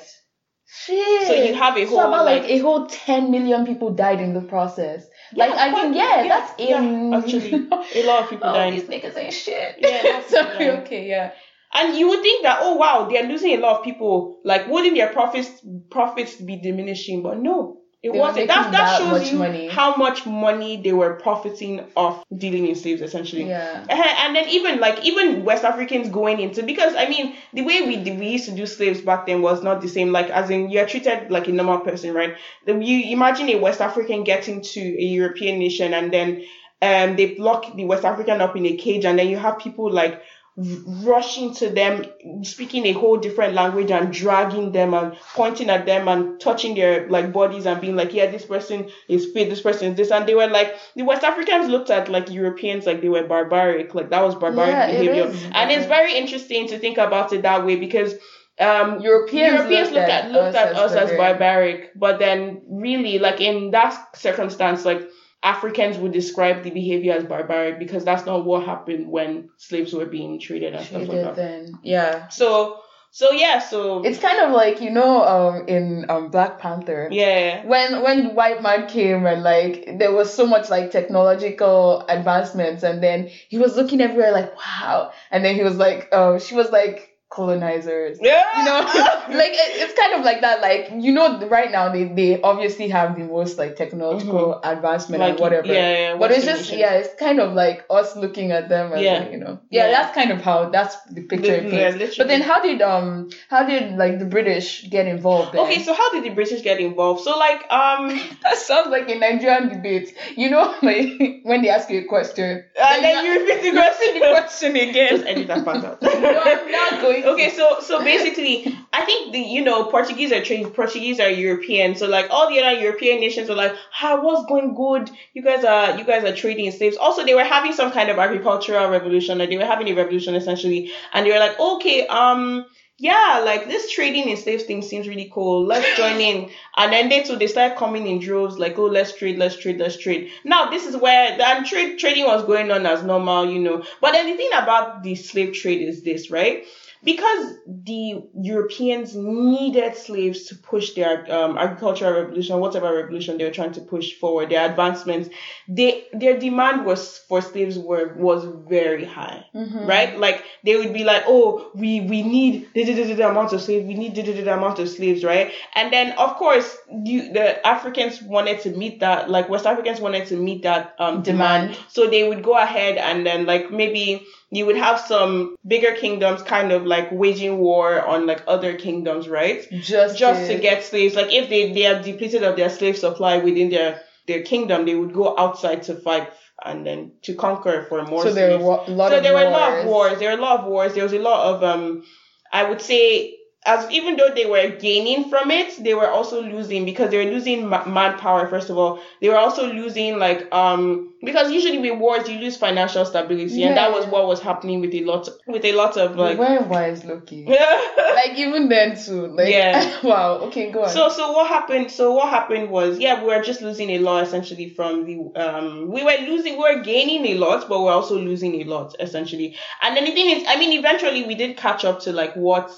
[0.69, 1.27] Shit.
[1.27, 4.19] So you have a So whole about like, like, a whole 10 million people died
[4.19, 5.05] in the process.
[5.33, 8.73] Like I mean, yeah, yeah, that's yeah, in actually, a lot of people oh, died.
[8.73, 9.75] these niggas ain't shit.
[9.79, 10.65] Yeah, lots of people Sorry.
[10.65, 10.79] died.
[10.83, 11.07] Okay.
[11.07, 11.31] Yeah.
[11.73, 14.95] And you would think that oh wow they're losing a lot of people like wouldn't
[14.95, 15.49] their profits
[15.91, 19.67] profits be diminishing but no it They wasn't that that that shows you money.
[19.67, 23.86] how much money they were profiting off dealing in slaves essentially Yeah.
[23.89, 27.81] Eh, and then even like even West Africans going into because I mean the way
[27.88, 30.69] we we used to do slaves back then was not the same like as in
[30.69, 32.36] you're treated like a normal person right
[32.67, 36.43] you imagine a West African getting to a European nation and then
[36.81, 39.91] um they lock the West African up in a cage and then you have people
[39.91, 40.21] like
[40.58, 42.04] rushing to them
[42.43, 47.08] speaking a whole different language and dragging them and pointing at them and touching their
[47.10, 50.12] like bodies and being like yeah this person is fit this person is this.
[50.12, 53.93] And they were like the west africans looked at like europeans like they were barbaric
[53.93, 55.26] like that was barbaric Yeah, it behavior.
[55.28, 55.43] is.
[55.54, 58.15] and it's very interesting to think about it that way because
[58.60, 63.70] um Europeans, Europeans looked at looked at us as barbaric, but then really like in
[63.72, 65.08] that circumstance, like
[65.43, 70.06] Africans would describe the behavior as barbaric because that's not what happened when slaves were
[70.06, 71.36] being treated and stuff like that.
[71.36, 71.73] then.
[71.84, 72.28] Yeah.
[72.30, 77.08] So so yeah, so It's kind of like you know, um, in um Black Panther.
[77.12, 77.65] yeah.
[77.65, 82.84] when when the white man came and like there was so much like technological advancements
[82.84, 86.56] and then he was looking everywhere like wow and then he was like oh she
[86.56, 88.43] was like colonizers Yeah.
[88.57, 88.79] you know
[89.37, 92.87] like it, it's kind of like that like you know right now they, they obviously
[92.87, 96.93] have the most like technological advancement Like, and whatever yeah, yeah, but it's just yeah
[96.93, 99.19] it's kind of like us looking at them and Yeah.
[99.19, 99.91] like, you know yeah, Yeah.
[99.91, 102.15] that's kind of how that's the picture it Yeah, literally.
[102.17, 105.61] but then how did um how did like the british get involved then?
[105.65, 107.21] Okay, so how did the British get involved?
[107.21, 108.07] So like um
[108.43, 110.15] That sounds like a Nigerian debate.
[110.37, 114.13] You know, like when they ask you a question, and then you repeat the question.
[114.13, 115.09] the question again.
[115.09, 116.01] Just edit that part out.
[116.01, 117.16] No, I'm not going.
[117.25, 120.73] Okay, so so basically, I think the you know Portuguese are trained.
[120.73, 124.75] Portuguese are European, so like all the other European nations were like, "How what's going
[124.75, 125.10] good?
[125.34, 128.17] You guys are you guys are trading slaves." Also, they were having some kind of
[128.19, 129.38] agricultural revolution.
[129.38, 132.65] Like they were having a revolution essentially, and they were like, "Okay, um."
[132.99, 135.63] Yeah, like this trading in slaves thing seems really cool.
[135.63, 136.49] Let's join in.
[136.75, 139.77] And then they too, they start coming in droves, like, oh, let's trade, let's trade,
[139.77, 140.32] let's trade.
[140.43, 143.84] Now, this is where and trade trading was going on as normal, you know.
[144.01, 146.65] But then the thing about the slave trade is this, right?
[147.03, 153.51] Because the Europeans needed slaves to push their um, agricultural revolution, whatever revolution they were
[153.51, 155.29] trying to push forward, their advancements,
[155.67, 160.17] they their demand was for slaves were was very high, right?
[160.17, 164.13] Like they would be like, oh, we we need da amount of slaves, we need
[164.13, 165.53] da amount of slaves, right?
[165.75, 170.27] And then of course, you the Africans wanted to meet that, like West Africans wanted
[170.27, 171.77] to meet that um, Demand.
[171.89, 176.41] so they would go ahead and then like maybe you would have some bigger kingdoms
[176.41, 179.67] kind of like waging war on like other kingdoms, right?
[179.81, 181.15] just Just to get slaves.
[181.15, 184.95] Like if they, they are depleted of their slave supply within their their kingdom, they
[184.95, 186.29] would go outside to fight
[186.63, 188.63] and then to conquer for more So there slaves.
[188.63, 190.19] were a lot so of there were a lot of wars.
[190.19, 190.93] There were a lot of wars.
[190.93, 192.03] There was a lot of um
[192.51, 193.37] I would say
[193.67, 197.32] as even though they were gaining from it, they were also losing because they were
[197.32, 198.47] losing ma- manpower.
[198.47, 202.56] First of all, they were also losing like um because usually with wars you lose
[202.58, 206.15] financial stability, and that was what was happening with a lot with a lot of
[206.15, 206.39] like.
[206.39, 207.47] Where wise looking.
[208.15, 209.27] like even then too.
[209.27, 209.99] Like Yeah.
[210.03, 210.36] wow.
[210.47, 210.89] Okay, go on.
[210.89, 211.91] So so what happened?
[211.91, 215.91] So what happened was yeah we were just losing a lot essentially from the um
[215.91, 219.56] we were losing we were gaining a lot but we're also losing a lot essentially
[219.82, 222.71] and then the thing is I mean eventually we did catch up to like what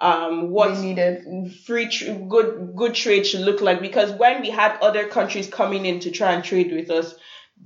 [0.00, 1.52] um what we needed.
[1.66, 3.80] free tr- good good trade should look like.
[3.80, 7.14] Because when we had other countries coming in to try and trade with us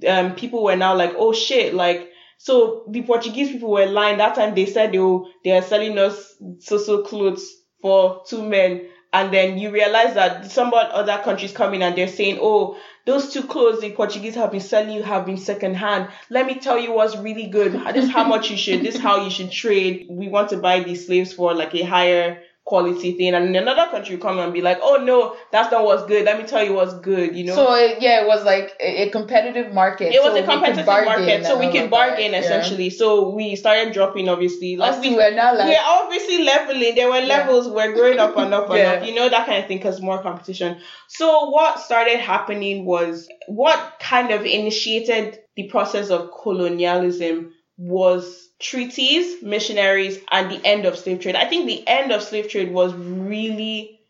[0.08, 4.18] um people were now like oh shit like so the Portuguese people were lying.
[4.18, 7.48] That time they said they were, they are selling us so so clothes
[7.80, 12.08] for two men and then you realize that some other countries come in and they're
[12.08, 16.08] saying oh those two clothes the Portuguese have been selling you have been second hand.
[16.30, 17.72] Let me tell you what's really good.
[17.94, 18.82] This is how much you should.
[18.82, 20.06] This is how you should trade.
[20.08, 23.34] We want to buy these slaves for like a higher quality thing.
[23.34, 26.24] And in another country come and be like, oh no, that's not what's good.
[26.24, 27.36] Let me tell you what's good.
[27.36, 27.54] You know.
[27.54, 30.14] So it, yeah, it was like a, a competitive market.
[30.14, 32.58] it was so a competitive bargain market, so we could bargain that, yeah.
[32.58, 32.90] essentially.
[32.90, 34.76] So we started dropping, obviously.
[34.76, 36.94] Like Us we, two were now like we're obviously leveling.
[36.94, 37.36] There were Yeah.
[37.38, 37.68] levels.
[37.68, 38.92] We're growing up and up and Yeah.
[38.92, 39.06] up.
[39.06, 40.78] You know that kind of thing because more competition.
[41.08, 49.42] So what started happening was what kind of initiated the process of colonialism was treaties,
[49.42, 51.36] missionaries, and the end of slave trade.
[51.36, 54.00] I think the end of slave trade was really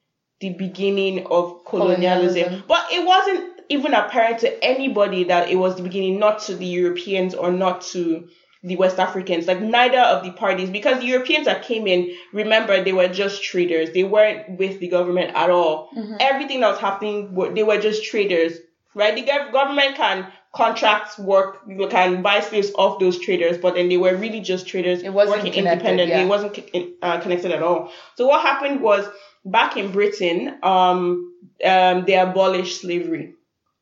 [0.41, 2.43] the beginning of colonialism.
[2.45, 2.65] Colonialism.
[2.69, 6.67] But it wasn't even apparent to anybody that it was the beginning, not to the
[6.67, 8.29] Europeans or not to
[8.63, 12.83] the West Africans, like neither of the parties, because the Europeans that came in, remember,
[12.83, 13.91] they were just traders.
[13.93, 15.91] They weren't with the government at all.
[15.95, 16.15] Mm-hmm.
[16.21, 18.55] Everything that was happening, were- they were just traders,
[18.95, 19.15] right?
[19.15, 23.97] The government can contract work, you can buy slaves off those traders, but then they
[23.97, 26.15] were really just traders It wasn't working independently.
[26.15, 26.23] yeah.
[26.25, 26.59] It wasn't
[27.03, 27.91] uh, connected at all.
[28.17, 29.07] So what happened was
[29.45, 31.33] back in Britain, um,
[31.65, 33.35] um, they abolished slavery.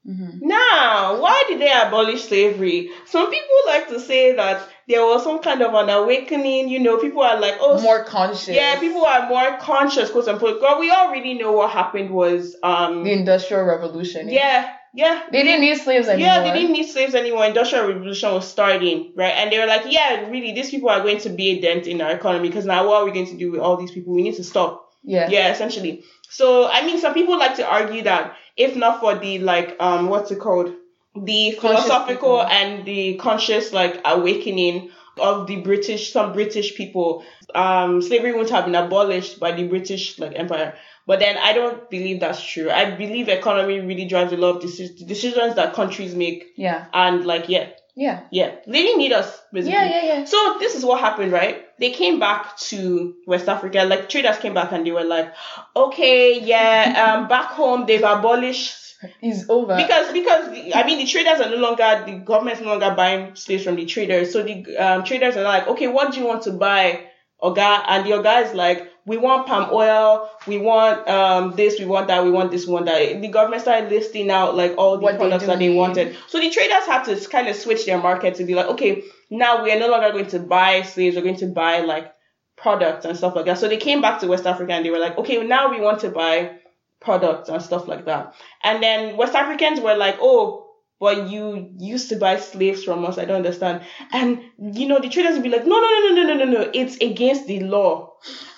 [0.08, 0.40] Mhm.
[0.42, 2.90] Now, why did they abolish slavery?
[3.06, 6.68] Some people like to say that there was some kind of an awakening.
[6.68, 8.48] You know, people are like, oh, more conscious.
[8.48, 10.60] yeah, people are more conscious, quote unquote.
[10.60, 14.28] God, we already know what happened was, um, the industrial revolution.
[14.28, 16.26] yeah, yeah, They didn't need slaves anymore.
[16.26, 17.46] yeah, they didn't need slaves anymore.
[17.46, 19.32] Industrial revolution was starting, right?
[19.36, 22.00] And they were like, yeah, really, these people are going to be a dent in
[22.02, 24.12] our economy because now what are we going to do with all these people?
[24.12, 24.92] We need to stop.
[25.02, 25.28] Yeah.
[25.30, 26.04] Yeah, essentially.
[26.28, 30.08] So I mean, some people like to argue that if not for the like, um,
[30.08, 30.72] what's it called,
[31.14, 37.24] the philosophical and the conscious like awakening of the British, some British people,
[37.54, 40.74] um, slavery wouldn't have been abolished by the British like empire.
[41.06, 42.70] But then I don't believe that's true.
[42.70, 46.86] I believe economy really drives a lot of deci- decisions that countries make, Yeah.
[46.92, 48.20] and like yeah, Yeah.
[48.30, 49.74] yeah, they didn't need us basically.
[49.78, 49.90] Yeah.
[49.90, 50.04] Yeah.
[50.18, 50.24] Yeah.
[50.24, 51.64] So this is what happened, right?
[51.80, 55.32] They came back to West Africa, like traders came back and they were like,
[55.74, 58.78] okay, yeah, um, back home they've abolished
[59.20, 59.74] is over.
[59.76, 63.34] because because the, I mean the traders are no longer the government's no longer buying
[63.34, 66.42] slaves from the traders, so the um, traders are like, okay, what do you want
[66.44, 67.06] to buy,
[67.42, 67.84] Oga?
[67.88, 72.08] And the Oga is like, we want palm oil, we want um this, we want
[72.08, 73.20] that, we want this, we want that.
[73.20, 76.16] The government started listing out like all the What products do that they wanted.
[76.28, 79.64] So the traders had to kind of switch their market to be like, okay, now
[79.64, 82.12] we are no longer going to buy slaves, we're going to buy like
[82.56, 83.58] products and stuff like that.
[83.58, 86.00] So they came back to West Africa and they were like, okay, now we want
[86.00, 86.58] to buy
[87.00, 88.34] products and stuff like that.
[88.62, 90.61] And then West Africans were like, oh,
[91.02, 93.18] but you used to buy slaves from us.
[93.18, 93.82] I don't understand.
[94.12, 94.40] And
[94.76, 96.96] you know, the traders would be like, no, no, no, no, no, no, no, it's
[96.98, 98.12] against the law.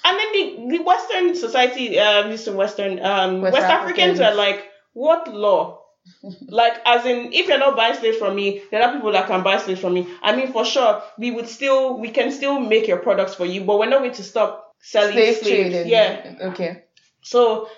[0.05, 4.21] And then the, the Western society, uh, Western, um, West, West Africans.
[4.21, 5.81] Are like, what law?
[6.49, 9.43] like as in if you're not buying slaves from me there are people that can
[9.43, 12.87] buy slaves from me i mean for sure we would still we can still make
[12.87, 15.89] your products for you but we're not going to stop selling Slave slaves trading.
[15.89, 16.85] yeah okay
[17.23, 17.71] so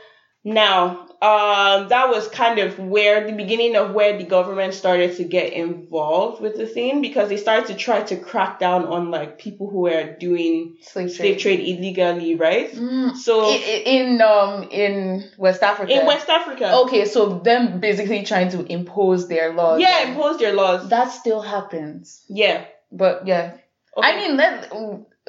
[0.47, 5.25] now, um, that was kind of where the beginning of where the government started to
[5.25, 9.39] get involved with the thing because they started to try to crack down on like
[9.41, 11.17] people who were doing Slave trade.
[11.17, 12.71] slave trade illegally, right?
[12.73, 13.17] Mm.
[13.17, 15.91] So I- I- in um in West Africa.
[16.01, 19.81] in West Africa, Okay, so them basically trying to impose their laws.
[19.81, 20.89] yeah, impose their laws.
[20.91, 22.23] that still happens.
[22.29, 22.67] Yeah.
[22.93, 23.55] But yeah,
[23.97, 24.09] Okay.
[24.09, 24.71] I mean, let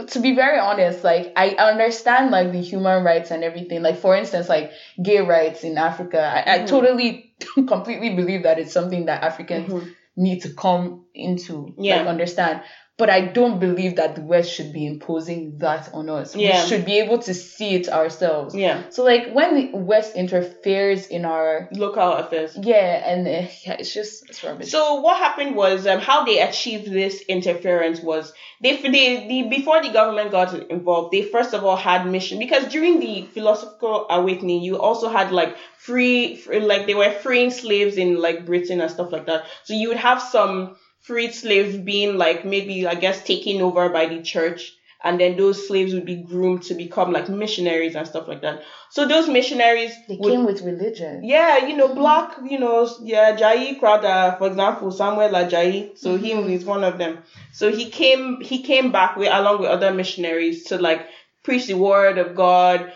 [0.05, 3.81] to be very honest, like I understand like the human rights and everything.
[3.81, 6.67] Like for instance, like gay rights in Africa, I, I Mhm.
[6.67, 7.33] totally
[7.67, 9.91] completely believe that it's something that Africans Mhm.
[10.15, 11.97] need to come into, Yeah.
[11.97, 12.61] like understand.
[12.97, 16.35] But I don't believe that the West should be imposing that on us.
[16.35, 16.63] Yeah.
[16.63, 18.55] We should be able to see it ourselves.
[18.55, 18.89] Yeah.
[18.89, 22.57] So like when the West interferes in our Local affairs.
[22.59, 24.71] yeah, and uh, yeah, it's just it's rubbish.
[24.71, 29.81] So what happened was um, how they achieved this interference was they, they the before
[29.83, 34.63] the government got involved they first of all had mission because during the philosophical awakening
[34.63, 38.89] you also had like free, free like they were freeing slaves in like Britain and
[38.89, 43.23] stuff like that so you would have some freed slaves being like maybe I guess
[43.23, 47.29] taken over by the church and then those slaves would be groomed to become like
[47.29, 51.23] missionaries and stuff like that so those missionaries they would came with religion.
[51.23, 51.97] yeah, you know, mm-hmm.
[51.97, 55.97] black, you know, yeah, Jai Crowder, for example, Samuel Ajayi.
[55.97, 56.49] So he mm-hmm.
[56.49, 57.19] is one of them.
[57.51, 61.05] So he came, he came back with along with other missionaries to like
[61.43, 62.91] preach the word of God.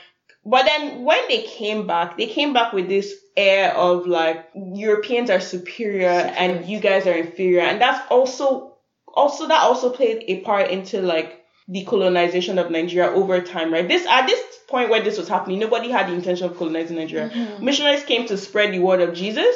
[0.45, 5.29] But then when they came back, they came back with this air of like Europeans
[5.29, 8.75] are superior and you guys are inferior, and that's also,
[9.07, 13.87] also that also played a part into like the colonization of Nigeria over time, right?
[13.87, 17.29] This at this point where this was happening, nobody had the intention of colonizing Nigeria.
[17.29, 17.63] Mm-hmm.
[17.63, 19.55] Missionaries came to spread the word of Jesus.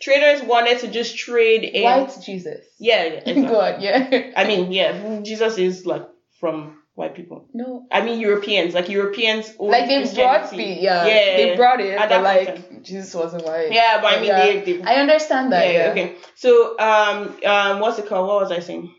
[0.00, 2.66] Traders wanted to just trade in White Jesus.
[2.78, 3.42] yeah, yeah, exactly.
[3.42, 4.32] God, yeah.
[4.36, 6.08] I mean, yeah, Jesus is like
[6.40, 7.48] from white people.
[7.52, 7.86] No.
[7.90, 12.22] I mean Europeans, like Europeans Like they brought the yeah, Yeah, they brought it, but
[12.22, 13.72] like Jesus wasn't white.
[13.72, 14.46] Yeah, but I mean Yeah.
[14.46, 15.66] they, they I understand that.
[15.66, 16.16] yeah, Yeah, okay.
[16.34, 18.28] So um um what's it called?
[18.28, 18.94] What was I saying?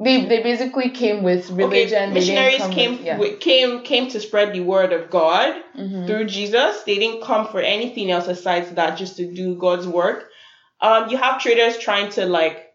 [0.00, 2.04] They they basically came with religion.
[2.04, 3.38] Okay, missionaries came with, yeah.
[3.40, 6.06] came came to spread the word of God Mhm.
[6.06, 6.82] through Jesus.
[6.82, 10.30] They didn't come for anything else aside that, just to do God's work.
[10.80, 12.72] Um, you have traders trying to like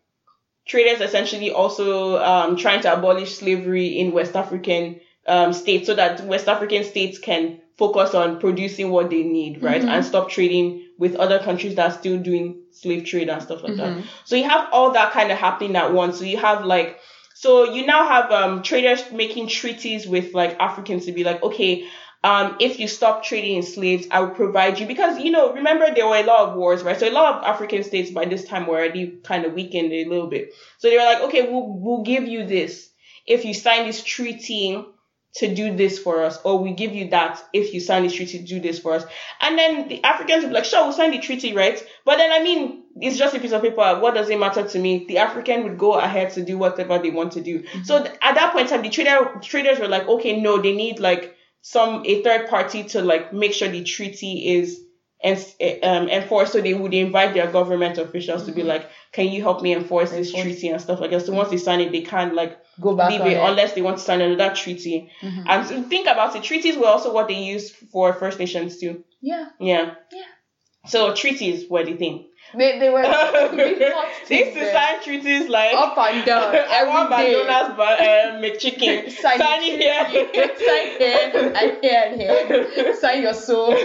[0.66, 6.22] traders essentially also um, trying to abolish slavery in West African um, states so that
[6.26, 11.16] West African states can focus on producing what they need, right, and stop trading with
[11.16, 13.98] other countries that are still doing slave trade and stuff like that.
[14.26, 16.20] So you have all that kind of happening at once.
[16.20, 17.00] So you have like
[17.34, 21.88] so you now have um, traders making treaties with like Africans to be like, okay,
[22.22, 25.94] um, if you stop trading in slaves, I will provide you because you know, remember
[25.96, 27.00] there were a lot of wars, right?
[27.00, 30.04] So a lot of African states by this time were already kind of weakened a
[30.04, 30.54] little bit.
[30.80, 32.90] So they were like, okay, we'll we'll give you this
[33.26, 34.84] if you sign this treaty
[35.36, 38.40] to do this for us, or we give you that if you sign this treaty
[38.40, 39.06] to do this for us.
[39.42, 41.82] And then the Africans will be like, sure, we'll sign the treaty, right?
[42.04, 44.00] But then I mean, it's just a piece of paper.
[44.00, 45.06] What does it matter to me?
[45.08, 47.62] The African would go ahead to do whatever they want to do.
[47.62, 47.84] Mm-hmm.
[47.84, 50.76] So th- at that point in time, the trader traders were like, okay, no, they
[50.76, 54.82] need like some a third party to like make sure the treaty is
[55.22, 56.54] en- eh, um, enforced.
[56.54, 58.70] So they would invite their government officials to be mm-hmm.
[58.70, 60.44] like, can you help me enforce this Enforce.
[60.44, 61.26] treaty and stuff like that.
[61.26, 63.44] So once they sign it, they can't like Go back leave it it.
[63.44, 65.12] unless they want to sign another treaty.
[65.22, 65.44] Mm-hmm.
[65.48, 69.04] And so think about it, treaties were also what they used for First Nations too.
[69.22, 69.96] Yeah, Yeah.
[70.12, 70.24] Yeah.
[70.88, 72.29] So treaties were the thing.
[72.56, 76.84] They they were they they fought used to sign treaties like up and down I
[76.86, 77.38] want every day.
[77.38, 78.04] McDonald's but uh,
[78.42, 79.12] McChicken.
[79.22, 80.06] Sign Sign here.
[80.10, 82.96] sign here and here and here.
[82.96, 83.76] Sign your soul.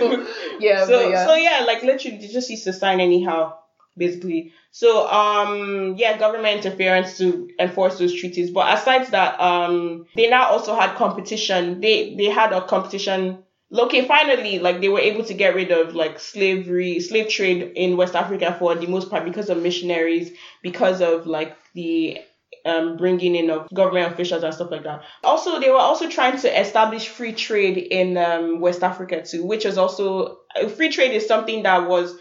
[0.59, 1.27] Yeah, so yeah.
[1.27, 3.55] so yeah, like literally they just used to sign anyhow,
[3.97, 4.53] basically.
[4.71, 8.51] So um yeah, government interference to enforce those treaties.
[8.51, 11.81] But aside that, um they now also had competition.
[11.81, 13.44] They they had a competition.
[13.75, 17.97] Okay, finally, like they were able to get rid of like slavery, slave trade in
[17.97, 20.31] West Africa for the most part because of missionaries,
[20.63, 22.19] because of like the
[22.65, 25.03] um, bringing in of government officials and stuff like that.
[25.23, 29.67] Also, they were also trying to establish free trade in um, West Africa too, which
[29.67, 32.17] is also uh, free trade is something that was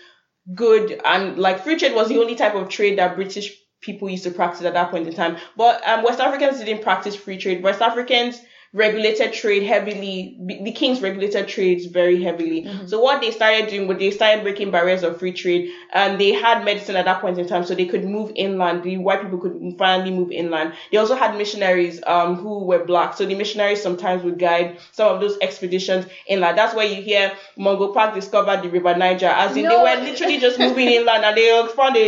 [0.53, 4.23] good and like free trade was the only type of trade that British people used
[4.23, 5.37] to practice at that point in time.
[5.55, 7.63] But um, West Africans didn't practice free trade.
[7.63, 8.41] West Africans
[8.73, 10.35] regulated trade heavily.
[10.39, 12.67] The kings regulated trades very heavily.
[12.87, 16.33] So what they started doing was they started breaking barriers of free trade, and they
[16.33, 18.81] had medicine at that point in time, so they could move inland.
[18.83, 20.73] The white people could finally move inland.
[20.91, 25.13] They also had missionaries um who were black, so the missionaries sometimes would guide some
[25.13, 26.57] of those expeditions inland.
[26.57, 29.69] That's why you hear Mungo Park discovered the River Niger, as in No.
[29.69, 32.01] they were literally just moving inland, and they found the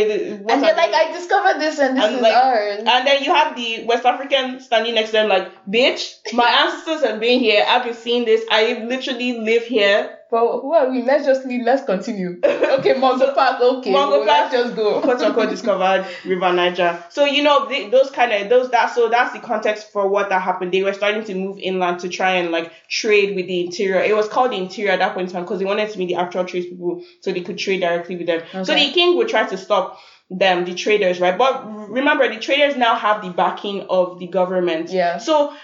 [0.50, 2.78] and they're like, I discovered this and this And is like- ours.
[2.84, 7.02] and then you have the West African standing next to them, like, bitch, my ancestors
[7.08, 7.64] have been here.
[7.66, 8.42] I've been seeing this.
[8.50, 10.18] I literally live here.
[10.30, 11.02] but who are we?
[11.02, 11.62] Let's just leave.
[11.64, 12.40] Let's continue.
[12.44, 13.60] Okay, Mungo Park.
[13.60, 15.00] Okay, Mungo well, Park, just go.
[15.02, 17.02] Quote unquote discovered River Niger.
[17.10, 20.28] So you know the, those kind of those that so that's the context for what
[20.30, 20.72] that happened.
[20.72, 24.00] They were starting to move inland to try and like trade with the interior.
[24.00, 26.08] It was called the interior at that point in time because they wanted to meet
[26.08, 28.42] the actual trade people so they could trade directly with them.
[28.64, 29.98] So the king would try to stop
[30.30, 31.38] them, the traders, right?
[31.38, 34.90] But remember, the traders now have the backing of the government.
[34.90, 35.18] Yeah.
[35.18, 35.54] So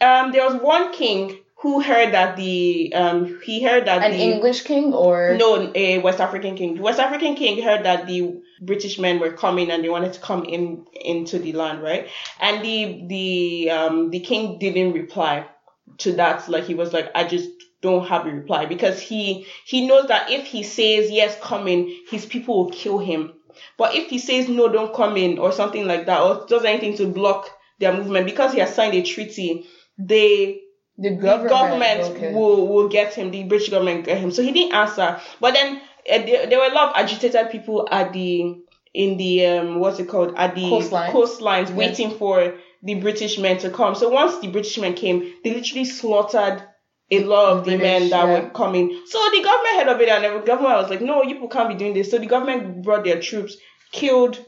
[0.00, 4.18] um, there was one king who heard that the um he heard that An the
[4.18, 6.76] English king or no a West African king.
[6.76, 10.20] The West African king heard that the British men were coming and they wanted to
[10.20, 12.08] come in into the land, right?
[12.40, 15.46] And the the um the king didn't reply
[15.98, 16.48] to that.
[16.48, 20.30] Like he was like, I just don't have a reply because he he knows that
[20.30, 23.32] if he says yes, come in, his people will kill him.
[23.76, 26.96] But if he says no, don't come in or something like that, or does anything
[26.98, 29.66] to block their movement because he has signed a treaty,
[29.98, 30.60] they
[30.96, 32.34] the the government, government okay.
[32.34, 33.30] will will get him.
[33.30, 34.30] The British government get him.
[34.30, 35.20] So he didn't answer.
[35.40, 35.76] But then
[36.10, 38.56] uh, there, there were a lot of agitated people at the
[38.94, 41.12] in the um what's it called at the Coastline.
[41.12, 43.94] coastlines waiting for the British men to come.
[43.94, 46.62] So once the British men came, they literally slaughtered
[47.10, 48.40] a lot of the British, men that yeah.
[48.40, 49.02] were coming.
[49.06, 51.68] So the government heard of it and the government was like, no, you people can't
[51.68, 52.10] be doing this.
[52.10, 53.56] So the government brought their troops,
[53.92, 54.38] killed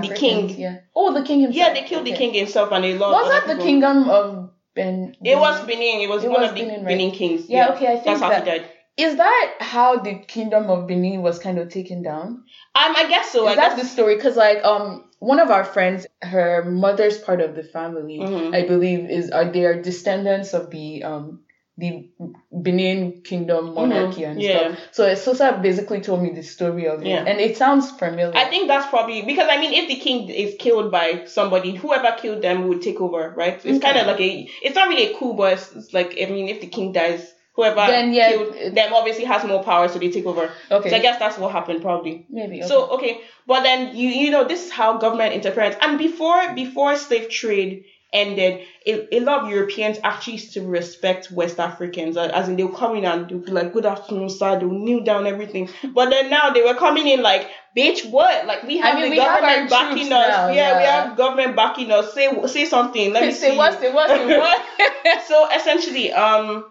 [0.00, 0.50] the king.
[0.50, 0.78] Yeah.
[0.94, 1.56] Oh, the king himself.
[1.56, 3.66] Yeah, they killed the king himself and a lot Was of that the people.
[3.66, 5.14] kingdom of Ben?
[5.22, 6.00] It was Benin.
[6.00, 7.48] It was It one was of the Benin, Benin, kings.
[7.48, 8.68] Yeah, okay, I think that's how that- he died.
[8.98, 12.26] Is that how the kingdom of Benin was kind of taken down?
[12.74, 13.46] Um, I guess so.
[13.46, 14.16] Is I that guess the story?
[14.16, 18.54] Because like um one of our friends, her mother's part of the family, Mhm.
[18.54, 21.40] I believe, is are they are descendants of the um
[21.78, 22.10] the
[22.52, 24.40] Benin kingdom monarchy and Mm-hmm.
[24.40, 24.74] Yeah.
[24.74, 24.88] stuff.
[24.92, 28.36] So Sosa basically told me the story of it, and it sounds familiar.
[28.36, 32.14] I think that's probably because I mean, if the king is killed by somebody, whoever
[32.20, 33.60] killed them would take over, right?
[33.64, 34.48] It's kind of like a.
[34.62, 37.32] It's not really a coup, but it's, it's like I mean, if the king dies,
[37.54, 40.50] whoever Then, yeah, killed it- them obviously has more power, so they take over.
[40.70, 40.90] Okay.
[40.90, 42.26] So I guess that's what happened probably.
[42.28, 42.58] maybe.
[42.58, 42.68] Okay.
[42.68, 46.96] So okay, but then you you know this is how government interference and before before
[46.96, 52.30] slave trade ended, a, a lot of Europeans actually used to respect West Africans, uh,
[52.32, 55.26] as in they'll come in and they'll be like, "Good afternoon, sir." They'll kneel down,
[55.26, 55.68] everything.
[55.94, 58.46] But then now they were coming in like, "Bitch, what?
[58.46, 60.28] Like we have mean, the we government our backing us.
[60.28, 62.12] now, yeah, we have government backing us.
[62.14, 63.12] Say say something.
[63.12, 63.80] Let me say see." what?
[63.80, 64.08] Say what?
[64.08, 65.22] Say what?
[65.26, 66.64] so essentially, um,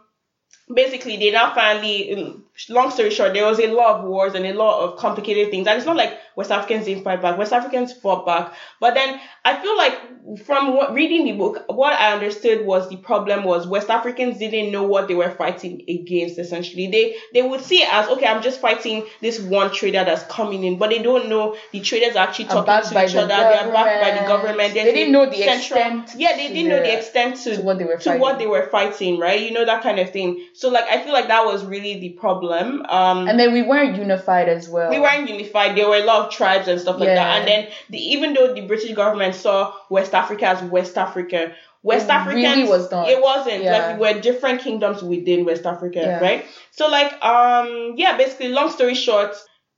[0.74, 4.54] basically they now finally, long story short, there was a lot of wars and a
[4.54, 7.38] lot of complicated things, and it's not like West Africans didn't fight back.
[7.38, 11.94] West Africans fought back, but then I feel like from what, reading the book, what
[11.94, 16.38] I understood was the problem was West Africans didn't know what they were fighting against.
[16.38, 20.24] Essentially, they they would see it as okay, I'm just fighting this one trader that's
[20.24, 23.28] coming in, but they don't know the traders are actually talking to each the other.
[23.28, 24.28] They are backed by the government.
[24.28, 24.74] government.
[24.74, 27.62] They didn't know the central- extent Yeah, they didn't know the the- extent to to
[27.62, 29.40] what they were to what they were fighting, right?
[29.40, 30.46] You know that kind of thing.
[30.54, 32.51] So like I feel like that was really the problem.
[32.54, 34.90] Um and then we weren't unified as well.
[34.90, 35.76] we weren't unified.
[35.78, 37.16] There were a lot of tribes and stuff like Yeah.
[37.16, 37.38] that.
[37.40, 42.06] And then the, even though the British government saw West Africa as West Africa, West
[42.06, 43.10] It Africans really was not.
[43.10, 43.64] It wasn't.
[43.64, 43.74] Yeah.
[43.74, 46.20] Like we were different kingdoms within West Africa, Yeah.
[46.20, 46.46] right?
[46.72, 49.36] So like um yeah, basically long story short,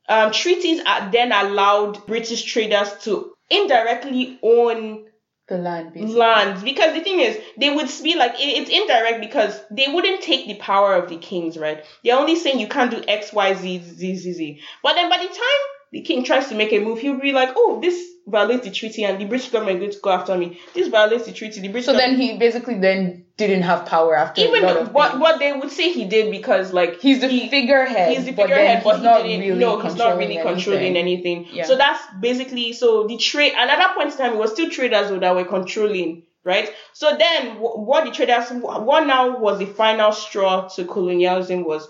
[0.09, 5.05] um treaties then allowed British traders to indirectly own
[5.53, 6.15] the land, basically.
[6.15, 10.47] lands because the thing is they would be like it's indirect because they wouldn't take
[10.47, 11.83] the power of the kings right?
[12.03, 14.59] They're only saying you can't do x y z z z z.
[14.81, 17.49] But then by the time the king tries to make a move he'll be like
[17.55, 20.59] oh this violates the treaty and the british government is going to go after me.
[20.73, 21.61] This violates the treaty.
[21.61, 24.93] The british So government, then he basically then didn't have power after a lot even
[24.93, 25.21] what things.
[25.21, 28.15] what they would say he did because like he's the he, figurehead.
[28.15, 29.47] He's the but figurehead, but, not he didn't.
[29.47, 31.37] really no, he's not really controlling anything.
[31.39, 31.55] anything.
[31.57, 31.65] Yeah.
[31.65, 33.53] So that's basically so the trade.
[33.57, 36.71] And at that point in time, it was still traders though that were controlling, right?
[36.93, 41.87] So then, wh- what the traders, what now was the final straw to colonialism was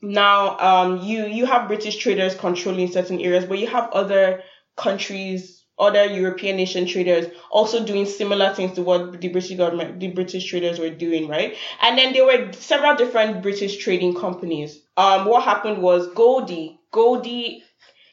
[0.00, 4.42] now um you you have British traders controlling certain areas, but you have other
[4.76, 5.64] countries.
[5.78, 10.48] Other European nation traders also doing similar things to what the British government, the British
[10.48, 11.54] traders were doing, right?
[11.82, 14.80] And then there were several different British trading companies.
[14.96, 16.80] Um, what happened was Goldie.
[16.92, 17.62] Goldie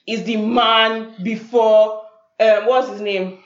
[0.05, 2.01] is the man before.
[2.39, 3.39] Um, what's his name?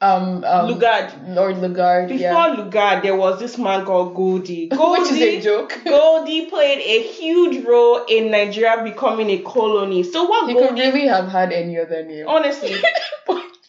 [0.00, 1.34] Um, um Lugard.
[1.34, 2.08] Lord Lugard.
[2.08, 2.54] Before yeah.
[2.56, 4.68] Lugard, there was this man called Goldie.
[4.70, 5.76] Which Goldie, is a joke.
[5.84, 10.04] Goldie played a huge role in Nigeria becoming a colony.
[10.04, 12.26] So what He could really have had any other name.
[12.28, 12.76] Honestly,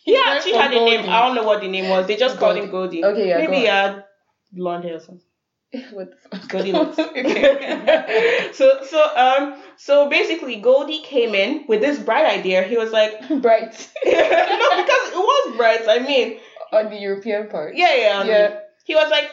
[0.10, 1.10] he went actually for had a name.
[1.10, 2.08] I don't know what the name was.
[2.08, 3.04] They just called him Goldie.
[3.04, 4.04] Okay, yeah, Maybe go he had
[4.52, 5.26] blonde hair or something.
[5.94, 6.50] What the fuck?
[6.50, 6.98] Goldilocks.
[7.10, 8.50] Okay.
[8.54, 12.64] so so um so basically Goldie came in with this bright idea.
[12.64, 15.88] He was like, Bright no, because it was bright.
[15.88, 16.40] I mean,
[16.72, 17.76] on the European part.
[17.76, 18.60] yeah, yeah, I mean, Yeah.
[18.86, 19.26] He was like,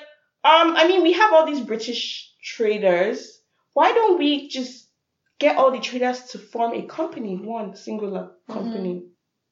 [0.45, 3.41] um, I mean, we have all these British traders.
[3.73, 4.89] Why don't we just
[5.39, 9.05] get all the traders to form a company, one singular company?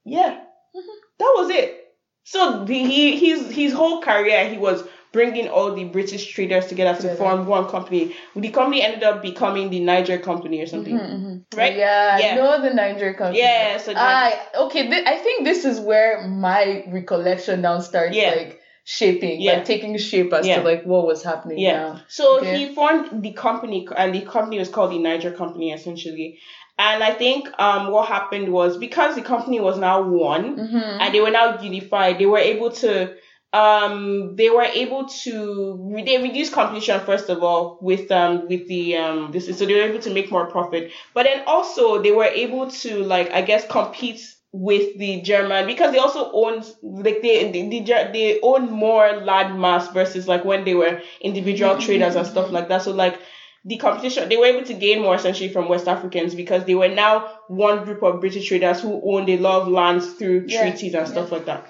[0.05, 0.41] Yeah,
[0.75, 1.81] that was it.
[2.25, 6.93] So the, he his his whole career he was bringing all the British traders together
[6.97, 7.17] to Together.
[7.17, 8.17] form one company.
[8.35, 10.99] The company ended up becoming the Niger Company or something.
[10.99, 11.57] Mm-hmm.
[11.57, 11.77] Right?
[11.77, 12.35] Yeah, Yeah.
[12.35, 13.39] Know the Niger company.
[13.39, 14.89] Yeah, so I okay.
[14.91, 18.35] Th- I think this is where my recollection now starts Yeah.
[18.37, 19.53] like shaping, Yeah.
[19.55, 20.57] like taking shape as Yeah.
[20.61, 21.73] to like what was happening Yeah.
[21.79, 22.01] now.
[22.09, 22.57] So Okay.
[22.59, 26.39] he formed the company, and the company was called the Niger Company, essentially.
[26.77, 31.01] And I think um, what happened was because the company was now one, Mm-hmm.
[31.01, 33.15] and they were now unified, they were able to.
[33.53, 38.97] Um, they were able to they reduce competition first of all with um with the
[38.97, 42.25] um this so they were able to make more profit, but then also they were
[42.25, 44.21] able to like I guess compete
[44.51, 49.19] with the German because they also owned like they they, the, Ger- they own more
[49.23, 52.83] land mass versus like when they were individual traders and stuff like that.
[52.83, 53.21] So like
[53.65, 56.89] the competition they were able to gain more essentially from West Africans because they were
[56.89, 60.95] now one group of British traders who owned a lot of lands through Yeah, treaties
[60.95, 61.67] and stuff like that.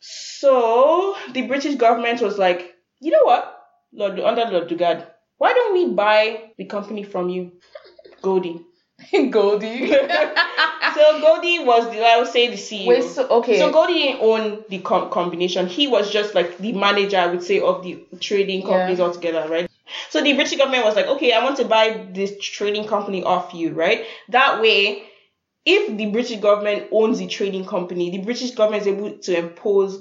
[0.00, 3.58] So the British government was like, you know what,
[3.92, 5.06] Lord under Lord Lugard,
[5.38, 7.52] why don't we buy the company from you,
[8.22, 8.60] Goldie?
[9.30, 9.90] Goldie.
[10.94, 12.86] So Goldie was the I would say the CEO.
[12.86, 13.58] Wait, so okay.
[13.58, 15.66] So Goldie didn't own the com- combination.
[15.66, 19.06] He was just like the manager, I would say, of the trading companies Yeah.
[19.06, 19.68] altogether, right?
[20.10, 23.52] So the British government was like, okay, I want to buy this trading company off
[23.54, 24.04] you, right?
[24.28, 25.04] That way,
[25.64, 29.98] if the British government owns the trading company, the British government is able to impose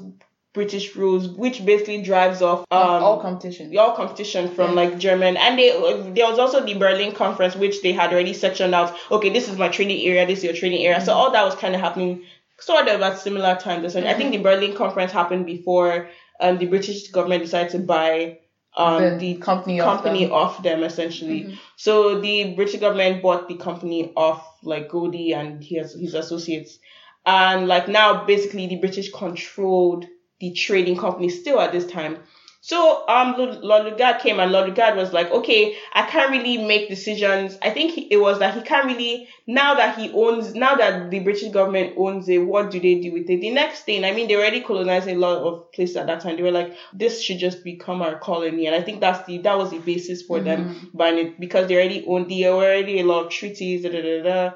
[0.53, 3.75] British rules, which basically drives off um, all competition.
[3.77, 5.71] all competition from like German, and they
[6.13, 8.95] there was also the Berlin conference, which they had already sectioned out.
[9.09, 11.01] Okay, this is my trading area, this is your trading area.
[11.01, 12.23] So all that was kind of happening
[12.59, 13.95] sort of at similar times.
[13.95, 16.09] I think the Berlin conference happened before
[16.39, 18.37] um, the British government decided to buy
[18.75, 20.33] um, the, the company of company them.
[20.33, 21.41] off them essentially.
[21.41, 21.53] Mm-hmm.
[21.75, 26.79] So the British government bought the company off like Goldie and his his associates,
[27.25, 30.05] and like now basically the British controlled
[30.39, 32.17] the trading company still at this time.
[32.65, 36.65] So um, Lo- Lord Lugard came and Lord Lugard was like, okay, I can't really
[36.65, 37.57] make decisions.
[37.61, 41.11] I think he, it was that he can't really now that he owns now that
[41.11, 42.37] the British government owns it.
[42.37, 43.41] What do they do with it?
[43.41, 46.37] The next thing, I mean, they already colonized a lot of places at that time.
[46.37, 49.57] They were like, this should just become our colony, and I think that's the that
[49.57, 53.25] was the basis for them buying it because they already owned the already a lot
[53.25, 53.83] of treaties.
[53.83, 54.55] Da, da, da, da.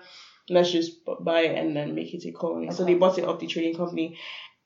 [0.50, 2.72] Let's just buy it and then make it a colony.
[2.72, 4.18] So they bought it off the trading company,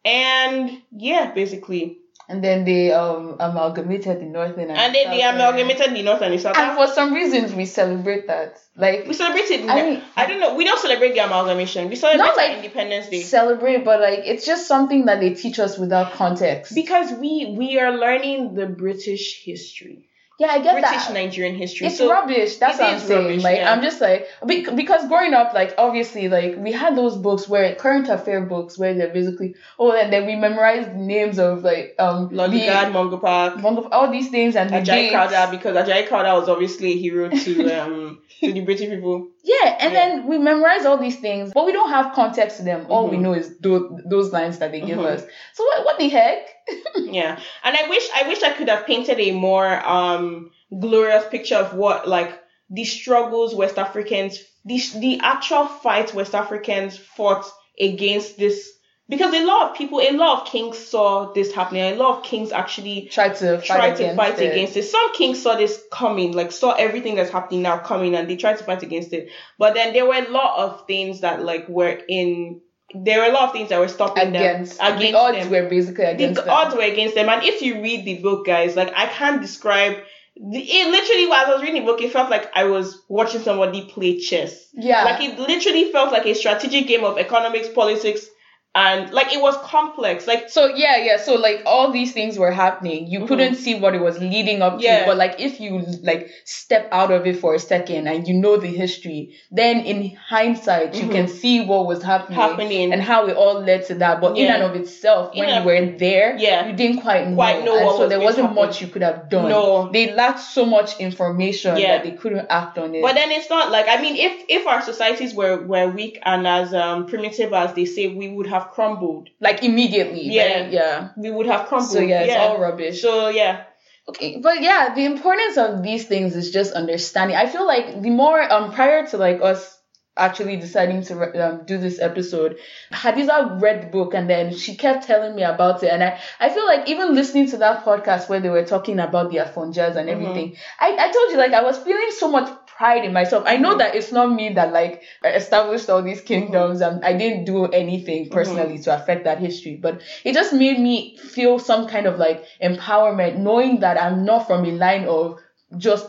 [0.06, 2.01] and yeah, basically.
[2.32, 6.34] And then they um amalgamated the northern and, And then they amalgamated the North and
[6.34, 6.58] the South.
[6.58, 8.58] And for some reasons we celebrate that.
[8.78, 9.66] Like we celebrated.
[9.70, 10.56] I I, mean- I don't know.
[10.56, 11.90] We don't celebrate the amalgamation.
[11.90, 15.60] We celebrate Not like Independence Day celebrate, but like it's just something that they teach
[15.60, 16.74] us without context.
[16.74, 20.08] because we we are learning the British history,
[20.42, 21.14] yeah, I get British that.
[21.14, 21.86] Nigerian history.
[21.88, 22.56] It's so rubbish.
[22.58, 23.22] That's what I'm saying.
[23.26, 23.72] rubbish, like yeah.
[23.72, 24.28] I'm just like
[24.76, 28.94] because growing up, like obviously, like we had those books where current affair books where
[28.96, 33.78] they're basically oh, and then we memorized names of like um Lugard, Mungo Park, among
[33.78, 35.12] of all these things and the Ajayi dates.
[35.14, 39.28] Crowther, because Ajayi Crowther was obviously a hero to um to the British people.
[39.44, 40.00] Yeah, and Yeah.
[40.08, 42.86] then we memorize all these things, but we don't have context to them.
[42.90, 43.22] All we Mhm.
[43.22, 45.06] know is those, those lines that they give Mhm.
[45.14, 45.22] us.
[45.54, 46.48] So what, what the heck?
[46.96, 51.56] Yeah, and I wish I wish I could have painted a more um glorious picture
[51.56, 52.32] of what like
[52.70, 57.46] the struggles West Africans, the the actual fight West Africans fought
[57.80, 58.72] against this
[59.12, 61.84] because a lot of people, a lot of kings saw this happening.
[61.84, 64.52] A lot of kings actually tried to fight tried to against fight it.
[64.54, 64.84] against it.
[64.84, 68.58] Some kings saw this coming, like saw everything that's happening now coming, and they tried
[68.60, 69.30] to fight against it.
[69.60, 72.62] But then there were a lot of things that like were in.
[72.94, 74.98] There were a lot of things that were stopping against, them.
[74.98, 76.46] Against the odds them were basically against them.
[76.46, 76.50] the them.
[76.52, 77.30] odds were against them.
[77.30, 79.98] And if you read the book, guys, like I can't describe.
[80.36, 83.42] The, it literally, while I was reading the book, it felt like I was watching
[83.42, 84.68] somebody play chess.
[84.74, 88.28] yeah, Like it literally felt like a strategic game of economics, politics,
[88.74, 90.28] and like it was complex.
[90.28, 91.18] Like So yeah, yeah.
[91.18, 93.08] So like all these things were happening.
[93.08, 94.78] You couldn't see what it was leading up to.
[94.78, 94.84] Mm-hmm.
[94.86, 95.06] Yeah.
[95.06, 98.56] But like if you like step out of it for a second and you know
[98.56, 102.50] the history, then in hindsight you can see what was happening, Mm-hmm.
[102.52, 102.94] Happening.
[102.94, 104.22] and how it all led to that.
[104.22, 106.68] But in and of itself, when In you weren't there, Yeah.
[106.68, 107.36] you didn't quite know.
[107.36, 109.50] Quite know so was there wasn't much you could have done.
[109.50, 109.90] No.
[109.92, 111.98] They lacked so much information Yeah.
[111.98, 113.02] that they couldn't act on it.
[113.02, 116.48] But then it's not like I mean, if if our societies were were weak and
[116.48, 119.30] as um primitive as they say, we would have crumbled.
[119.40, 120.24] like immediately.
[120.24, 120.62] Yeah.
[120.62, 120.72] right?
[120.72, 121.10] Yeah.
[121.18, 121.92] We would have crumbled.
[121.92, 123.02] So yeah, it's all rubbish.
[123.02, 123.66] So yeah,
[124.10, 127.38] Okay, but yeah, the importance of these things is just understanding.
[127.38, 129.81] I feel like the more um prior to like us
[130.18, 132.58] actually deciding to re- um, do this episode,
[132.92, 136.50] Hadiza read the book and then she kept telling me about it, and I I
[136.50, 140.10] feel like even listening to that podcast where they were talking about the Afonjas and
[140.10, 140.22] mm-hmm.
[140.22, 142.50] everything, I I told you like I was feeling so much
[142.82, 143.44] pride in myself.
[143.46, 143.80] I know mm-hmm.
[143.80, 146.28] that it's not me that like established all these mm-hmm.
[146.28, 150.80] kingdoms and I didn't do anything personally to affect that history, but it just made
[150.80, 155.40] me feel some kind of like empowerment knowing that I'm not from a line of
[155.78, 156.08] just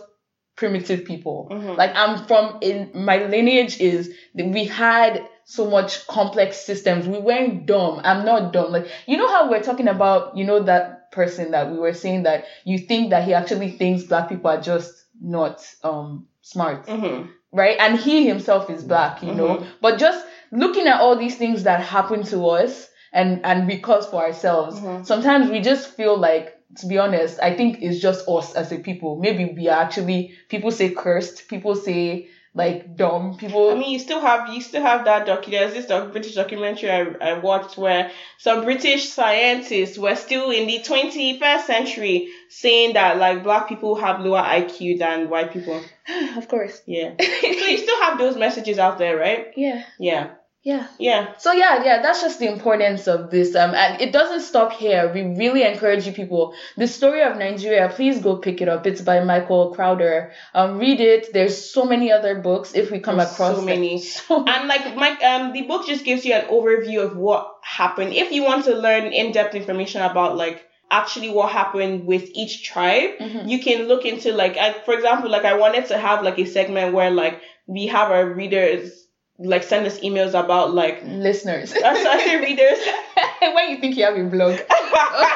[0.56, 1.48] primitive people.
[1.50, 1.76] Mhm.
[1.76, 7.06] Like I'm from in my lineage is that we had so much complex systems.
[7.08, 8.00] We weren't dumb.
[8.04, 8.72] I'm not dumb.
[8.72, 12.22] Like you know how we're talking about, you know, that person that we were saying
[12.24, 17.28] that you think that he actually thinks black people are just not um smart Mhm.
[17.52, 17.76] right?
[17.78, 19.56] And he himself is black, you know.
[19.58, 19.66] Mhm.
[19.80, 24.06] But just looking at all these things that happen to us and and we cause
[24.06, 25.04] for ourselves, Mhm.
[25.06, 28.78] sometimes we just feel like, to be honest, I think it's just us as a
[28.78, 29.16] people.
[29.16, 33.70] Maybe we are actually people say cursed, people say like dumb, people.
[33.70, 35.50] I mean, you still have you still have that docu.
[35.50, 40.66] There's this doc, British documentary I, I watched where some British scientists were still in
[40.66, 45.82] the 21st century saying that like black people have lower IQ than white people.
[46.36, 46.82] of course.
[46.86, 47.14] Yeah.
[47.20, 49.48] so you still have those messages out there, right?
[49.56, 49.84] Yeah.
[49.98, 50.30] Yeah.
[50.64, 50.86] Yeah.
[50.98, 51.34] Yeah.
[51.38, 53.56] So yeah, yeah, that's just the importance of this.
[53.56, 55.10] Um, and it doesn't stop here.
[55.12, 56.54] We really encourage you people.
[56.76, 58.86] The story of Nigeria, please go pick it up.
[58.86, 60.30] It's by Michael Crowder.
[60.54, 61.32] Um, read it.
[61.32, 64.00] There's so many other books if we come There's across so many.
[64.02, 68.12] So- And like my um the book just gives you an overview of what happened.
[68.12, 73.18] If you want to learn in-depth information about like actually what happened with each tribe,
[73.18, 73.48] Mhm.
[73.48, 76.44] you can look into like I, for example, like I wanted to have like a
[76.44, 79.08] segment where like we have our readers
[79.38, 81.72] like send us emails about like listeners.
[81.84, 82.78] I I say readers.
[83.54, 84.58] when you think you have a blog.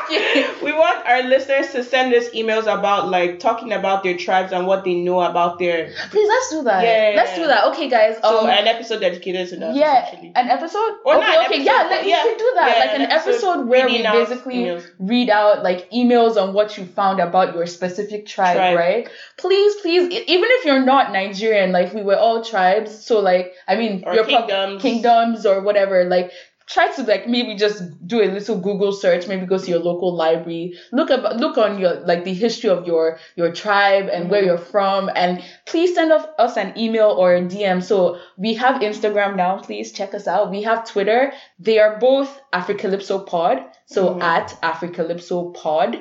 [0.07, 0.47] Okay.
[0.63, 4.67] we want our listeners to send us emails about like talking about their tribes and
[4.67, 6.83] what they know about their Please let's do that.
[6.85, 7.65] Yeah, let's do that.
[7.73, 8.17] Okay guys.
[8.23, 9.75] so Um, an episode dedicated to that.
[9.75, 10.33] yeah, essentially.
[10.37, 10.93] an episode.
[11.05, 12.23] Or okay, okay, episode, yeah, let, yeah.
[12.23, 12.73] should do that.
[12.77, 14.85] Yeah, like an, an episode episode where we basically emails.
[14.99, 18.77] read out like emails on what you found about your specific tribe, Tribe.
[18.77, 19.09] right?
[19.37, 23.77] Please, please, even if you're not Nigerian, like we were all tribes, so like I
[23.77, 24.83] mean, Or prob- kingdoms.
[24.83, 26.31] kingdoms or whatever, like.
[26.69, 29.29] Try to like maybe just do a little Google search.
[29.29, 30.75] Maybe go to your local library.
[30.93, 34.47] Look about look on your like the history of your your tribe and where Mhm.
[34.47, 37.81] you're from, and please send us, us an email or a DM.
[37.83, 39.59] So we have Instagram now.
[39.59, 40.51] Please check us out.
[40.51, 41.33] We have Twitter.
[41.61, 43.63] They are both Africalypso Pod.
[43.87, 44.23] So Mhm.
[44.23, 46.01] at Africalypso Pod.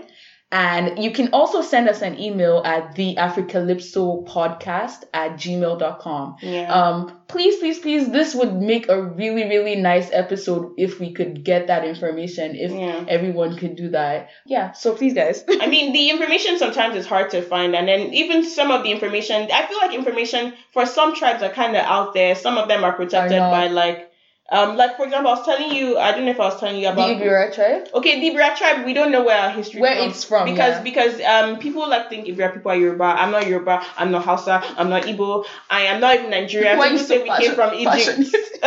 [0.55, 6.37] And you can also send us an email at the Africalypso podcast at gmail.com.
[6.41, 6.73] Yeah.
[6.73, 11.43] Um, please, please, please, this would make a really, really nice episode if we could
[11.43, 13.03] get that information, if Yeah.
[13.09, 14.29] everyone could do that.
[14.45, 15.43] Yeah, so please, guys.
[15.59, 18.91] I mean, the information sometimes is hard to find, and then even some of the
[18.91, 22.33] information, I feel like information for some tribes are kind of out there.
[22.33, 24.09] Some of them are protected by like,
[24.51, 26.79] um, like for example, I was telling you, I don't know if I was telling
[26.79, 27.25] you about the.
[27.25, 27.87] Ebira tribe?
[27.95, 30.09] Okay, the Ebira tribe, we don't know where our history Where from.
[30.09, 30.83] it's from, because yeah.
[30.83, 33.03] because um people like think Ebira people are Yoruba.
[33.05, 33.83] I'm not Yoruba.
[33.97, 34.61] I'm not Hausa.
[34.77, 35.45] I'm not Igbo.
[35.69, 36.79] I am not even Nigerian.
[36.79, 38.17] People say we came from Egypt.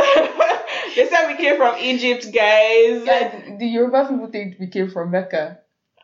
[0.97, 3.07] they said we came from Egypt, guys.
[3.07, 5.61] Yeah, the Yoruba people think we came from Mecca.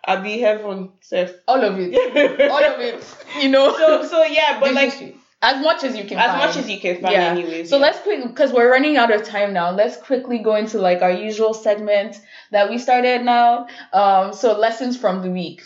[0.07, 1.35] I'll be heaven, Seth.
[1.49, 1.95] All of it.
[2.51, 3.03] All of it.
[3.41, 3.77] You know?
[3.77, 5.17] So so yeah, but The like history.
[5.45, 6.39] As much as you can as find.
[6.39, 7.29] much as you can find, yeah.
[7.29, 7.69] anyways.
[7.69, 7.83] So yeah.
[7.83, 9.71] let's quick because we're running out of time now.
[9.71, 12.21] Let's quickly go into like our usual segment
[12.51, 13.67] that we started now.
[13.93, 15.63] Um, so lessons from the week.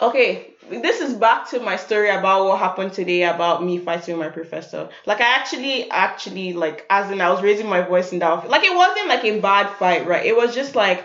[0.00, 4.26] Okay, this is back to my story about what happened today about me fighting with
[4.26, 4.88] my professor.
[5.04, 8.50] Like I actually, actually, like as in I was raising my voice in that office.
[8.50, 10.24] Like it wasn't like a bad fight, right?
[10.24, 11.04] It was just like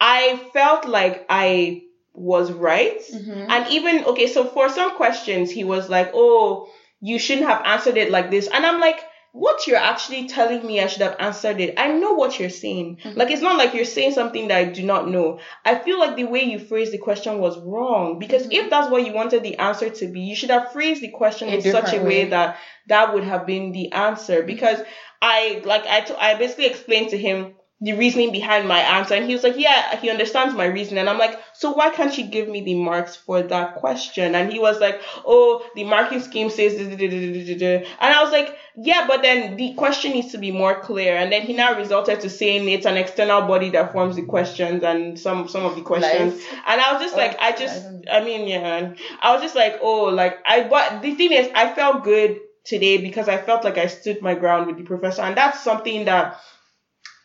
[0.00, 1.82] I felt like I
[2.12, 3.00] was right.
[3.12, 3.50] Mm-hmm.
[3.50, 6.68] And even okay, so for some questions, he was like, "Oh,
[7.00, 9.00] you shouldn't have answered it like this," and I'm like.
[9.36, 11.74] What you're actually telling me, I should have answered it.
[11.76, 12.98] I know what you're saying.
[13.02, 13.16] Mhm.
[13.16, 15.40] Like, it's not like you're saying something that I do not know.
[15.64, 18.52] I feel like the way you phrased the question was wrong because Mhm.
[18.52, 21.48] if that's what you wanted the answer to be, you should have phrased the question
[21.48, 22.24] A in such a way way.
[22.26, 24.44] that that would have been the answer.
[24.44, 24.80] Because
[25.20, 29.26] I like I t- I basically explained to him the reasoning behind my answer, and
[29.26, 32.24] he was like, "Yeah, he understands my reasoning." And I'm like, "So why can't you
[32.24, 36.48] give me the marks for that question?" And he was like, "Oh, the marking scheme
[36.48, 39.56] says," da, da, da, da, da, da, da." and I was like, "Yeah, but then
[39.56, 42.86] the question needs to be more clear." And then he now resulted to saying it's
[42.86, 46.34] an external body that forms the questions and some some of the questions.
[46.34, 46.54] Life.
[46.66, 49.54] And I was just like, I oh, I just, I mean, yeah, I was just
[49.54, 50.64] like, oh, like I.
[50.64, 54.34] But the thing is, I felt good today because I felt like I stood my
[54.34, 56.40] ground with the professor, and that's something that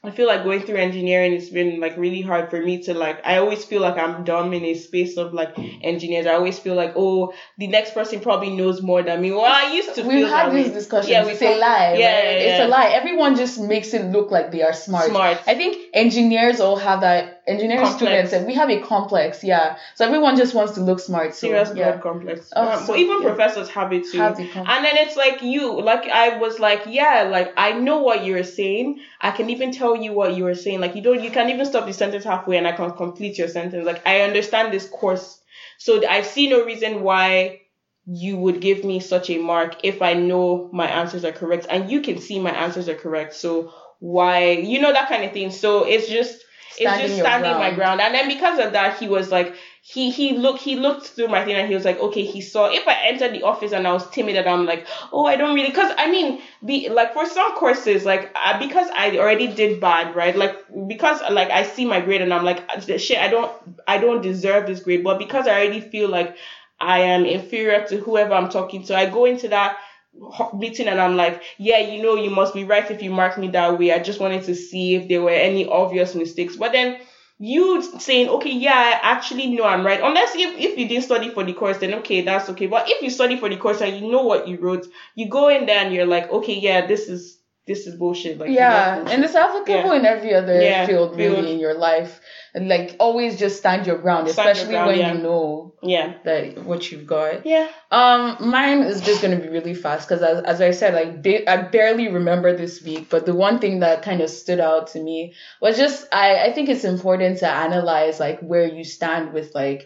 [0.02, 3.20] I feel like going through engineering it's been like really hard for me to like
[3.26, 6.26] I always feel like I'm dumb in a space of like engineers.
[6.26, 9.32] I always feel like oh the next person probably knows more than me.
[9.32, 10.74] Well I used to We've had these way.
[10.74, 11.10] discussions.
[11.10, 11.96] Yeah, it's a lie.
[11.98, 12.24] yeah, right?
[12.24, 12.90] yeah, It's a lie.
[12.94, 15.10] Everyone just makes it look like they are smart.
[15.10, 15.38] Smart.
[15.46, 17.39] I think engineers all have that.
[17.50, 17.98] Engineering Complex.
[17.98, 19.44] students, and we have a complex.
[19.44, 19.78] Yeah.
[19.96, 21.34] So everyone just wants to look smart.
[21.34, 21.98] So Serious yeah.
[21.98, 22.52] complex.
[22.56, 23.28] Oh, Um, so- but even yeah.
[23.28, 24.20] professors have it too.
[24.20, 24.44] Have the.
[24.44, 28.44] And then it's like you, like I was like, yeah, like I know what you're
[28.44, 29.00] saying.
[29.20, 30.80] I can even tell you what you were saying.
[30.80, 33.48] Like you don't, you can even stop the sentence halfway and I can complete your
[33.50, 33.86] sentence.
[33.86, 35.42] Like I understand this course,
[35.78, 37.62] so I see no reason why
[38.06, 41.92] you would give me such a mark if I know my answers are correct and
[41.92, 43.34] you can see my answers are correct.
[43.36, 45.52] So why, you know, that kind of thing.
[45.52, 46.44] So it's just,
[46.80, 48.00] Standing it's just standing my ground.
[48.00, 48.02] ground.
[48.02, 51.44] And then because of that, he was like, he he looked he looked through my
[51.44, 53.94] thing and he was like, okay, he saw if I entered the office and I
[53.94, 57.26] was timid and I'm like, oh, I don't really, cause I mean, the like for
[57.26, 60.36] some courses, like I, because I already did bad, right?
[60.36, 60.58] Like
[60.88, 63.52] because like I see my grade and I'm like, ah, shit, I don't
[63.88, 66.38] I don't deserve this grade, but because I already feel like
[66.80, 69.78] I am inferior to whoever I'm talking to, I go into that
[70.54, 73.50] meeting and I'm like, yeah, you know, you must be right if you mark me
[73.50, 73.94] that way.
[73.94, 76.56] I just wanted to see if there were any obvious mistakes.
[76.56, 77.00] But then
[77.38, 80.02] you saying, okay, yeah, I actually know I'm right.
[80.02, 82.68] Unless if, if you didn't study for the course, then okay, that's okay.
[82.68, 85.48] But if you study for the course and you know what you wrote, you go
[85.48, 87.39] in there and you're like, okay, yeah, this is
[87.70, 88.38] this is bullshit.
[88.40, 90.00] Like yeah, is and it's applicable Yeah.
[90.00, 91.46] in every other Yeah, field really field.
[91.54, 92.20] in your life.
[92.56, 95.14] And like always just stand your ground, Stand your especially ground, when yeah.
[95.14, 96.14] you know yeah.
[96.26, 97.46] that what you've got.
[97.46, 97.68] Yeah.
[97.92, 98.24] Um,
[98.58, 101.58] mine is just gonna be really fast because as, as I said, like ba- I
[101.78, 105.18] barely remember this week, but the one thing that kind of stood out to me
[105.62, 109.82] was just I I think it's important to analyze like where you stand with like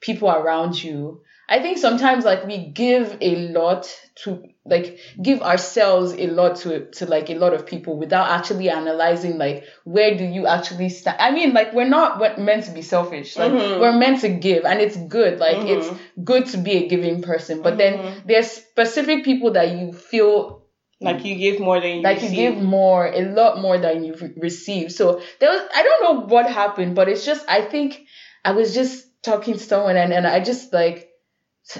[0.00, 1.20] people around you.
[1.48, 3.88] I think sometimes like we give a lot
[4.24, 8.68] to like give ourselves a lot to to like a lot of people without actually
[8.68, 11.18] analyzing like where do you actually stand.
[11.20, 13.36] I mean like we're not we're meant to be selfish.
[13.36, 13.80] Like Mhm.
[13.80, 15.38] we're meant to give and it's good.
[15.38, 15.68] Like Mhm.
[15.68, 15.90] it's
[16.24, 17.62] good to be a giving person.
[17.62, 17.78] But Mhm.
[17.78, 20.62] then there's specific people that you feel
[20.98, 24.14] Like you give more than you like you give more, a lot more than you
[24.14, 24.90] re- receive.
[24.90, 28.00] So there was, I don't know what happened, but it's just, I think
[28.42, 31.10] I was just talking to someone and, and I just like,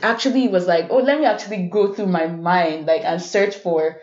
[0.02, 4.00] actually was like, oh, let me actually go through my mind, like, and search for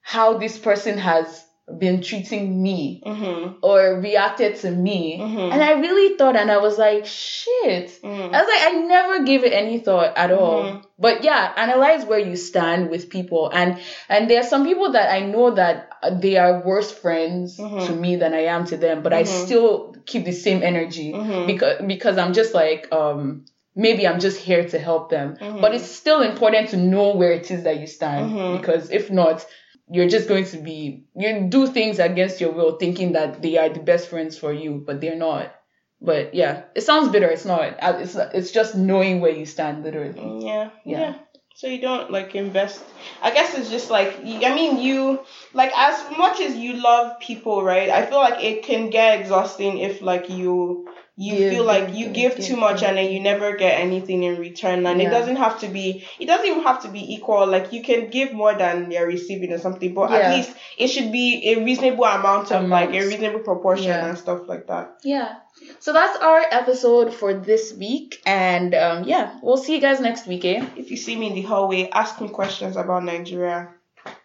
[0.00, 1.44] how this person has
[1.78, 3.54] been treating me Mm-hmm.
[3.62, 5.18] or reacted to me.
[5.20, 5.52] Mhm.
[5.52, 7.88] And I really thought, and I was like, shit.
[8.02, 8.34] Mm-hmm.
[8.34, 10.64] I was like, I never gave it any thought at all.
[10.64, 10.82] Mhm.
[10.98, 13.78] But yeah, analyze where you stand with people, and
[14.08, 15.88] and there are some people that I know that
[16.20, 17.86] they are worse friends Mhm.
[17.86, 19.26] to me than I am to them, but I Mhm.
[19.46, 21.12] still keep the same energy
[21.46, 23.44] because because I'm just like um
[23.74, 25.36] maybe I'm just here to help them.
[25.40, 25.60] Mhm.
[25.60, 28.60] But it's still important to know where it is that you stand Mhm.
[28.60, 29.46] because if not.
[29.90, 33.68] You're just going to be you do things against your will, thinking that they are
[33.68, 35.52] the best friends for you, but they're not.
[36.00, 37.28] But yeah, it sounds bitter.
[37.28, 37.76] It's not.
[38.00, 40.46] It's it's just knowing where you stand, literally.
[40.46, 41.00] Yeah, Yeah.
[41.00, 41.14] yeah.
[41.54, 42.82] So you don't like invest.
[43.22, 45.20] I guess it's just like I mean you
[45.52, 47.90] like as much as you love people, right?
[47.90, 51.96] I feel like it can get exhausting if like you you Give, feel like give,
[51.96, 52.88] you give, give give, too much give.
[52.88, 54.86] and then you never get anything in return.
[54.86, 56.06] And it doesn't have to be.
[56.18, 57.46] It doesn't even have to be equal.
[57.46, 60.16] Like you can give more than you're receiving or something, but Yeah.
[60.18, 64.08] at least it should be a reasonable amount of like a reasonable proportion Yeah.
[64.08, 64.96] and stuff like that.
[65.04, 65.36] Yeah.
[65.80, 70.26] So that's our episode for this week, and um, yeah, we'll see you guys next
[70.26, 70.64] week, eh?
[70.76, 73.68] If you see me in the hallway, ask me questions about Nigeria.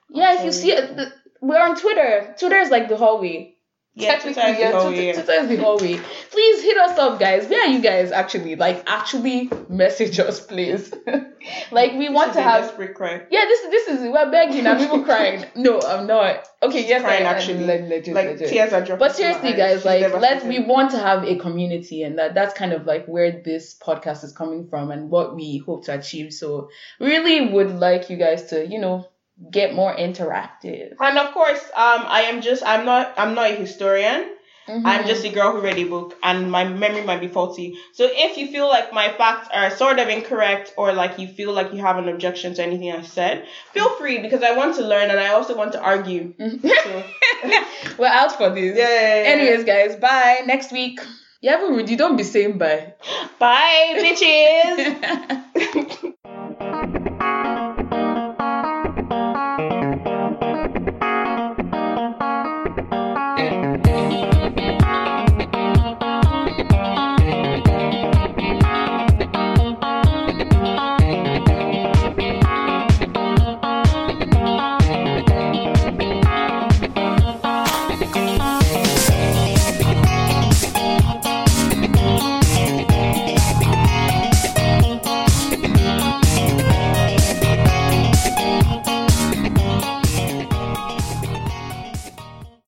[0.09, 0.97] Yeah, if you see it,
[1.41, 2.33] we're on Twitter.
[2.39, 3.56] Twitter is like the hallway.
[3.97, 5.13] Yeah, Technically, Twitter yeah, Twitter.
[5.13, 5.99] Twitter is the hallway.
[6.29, 7.47] Please hit us up, guys.
[7.47, 8.55] Where are you guys actually?
[8.55, 10.93] Like, actually message us, please.
[11.71, 12.65] like, we want to have.
[12.65, 13.23] desperate cry.
[13.31, 14.67] Yeah, this this is we're begging.
[14.67, 15.45] I'm even crying.
[15.55, 16.47] No, I'm not.
[16.61, 17.63] Okay, She's yes, crying, I, actually.
[17.63, 18.49] I, legit, like legit.
[18.49, 18.99] tears are dropping.
[18.99, 22.73] But seriously, guys, like let's we want to have a community, and that that's kind
[22.73, 26.33] of like where this podcast is coming from and what we hope to achieve.
[26.33, 26.69] So
[26.99, 29.07] really would like you guys to you know
[29.51, 30.93] get more interactive.
[30.99, 34.33] And of course, um, I am just I'm not I'm not a historian.
[34.67, 34.81] Mhm.
[34.83, 37.77] I'm just a girl who read a book, and my memory might be faulty.
[37.93, 41.53] So if you feel like my facts are sort of incorrect, or like you feel
[41.53, 44.81] like you have an objection to anything I've said, feel free because I want to
[44.85, 46.33] learn and I also want to argue.
[46.37, 47.03] So,
[47.97, 48.75] We're out for this.
[48.77, 49.29] yeah, yeah, yeah.
[49.29, 50.41] Anyways, guys, bye.
[50.45, 50.99] Next week.
[51.39, 51.87] You haven't.
[51.87, 52.93] You don't be saying bye.
[53.39, 56.13] bye, bitches.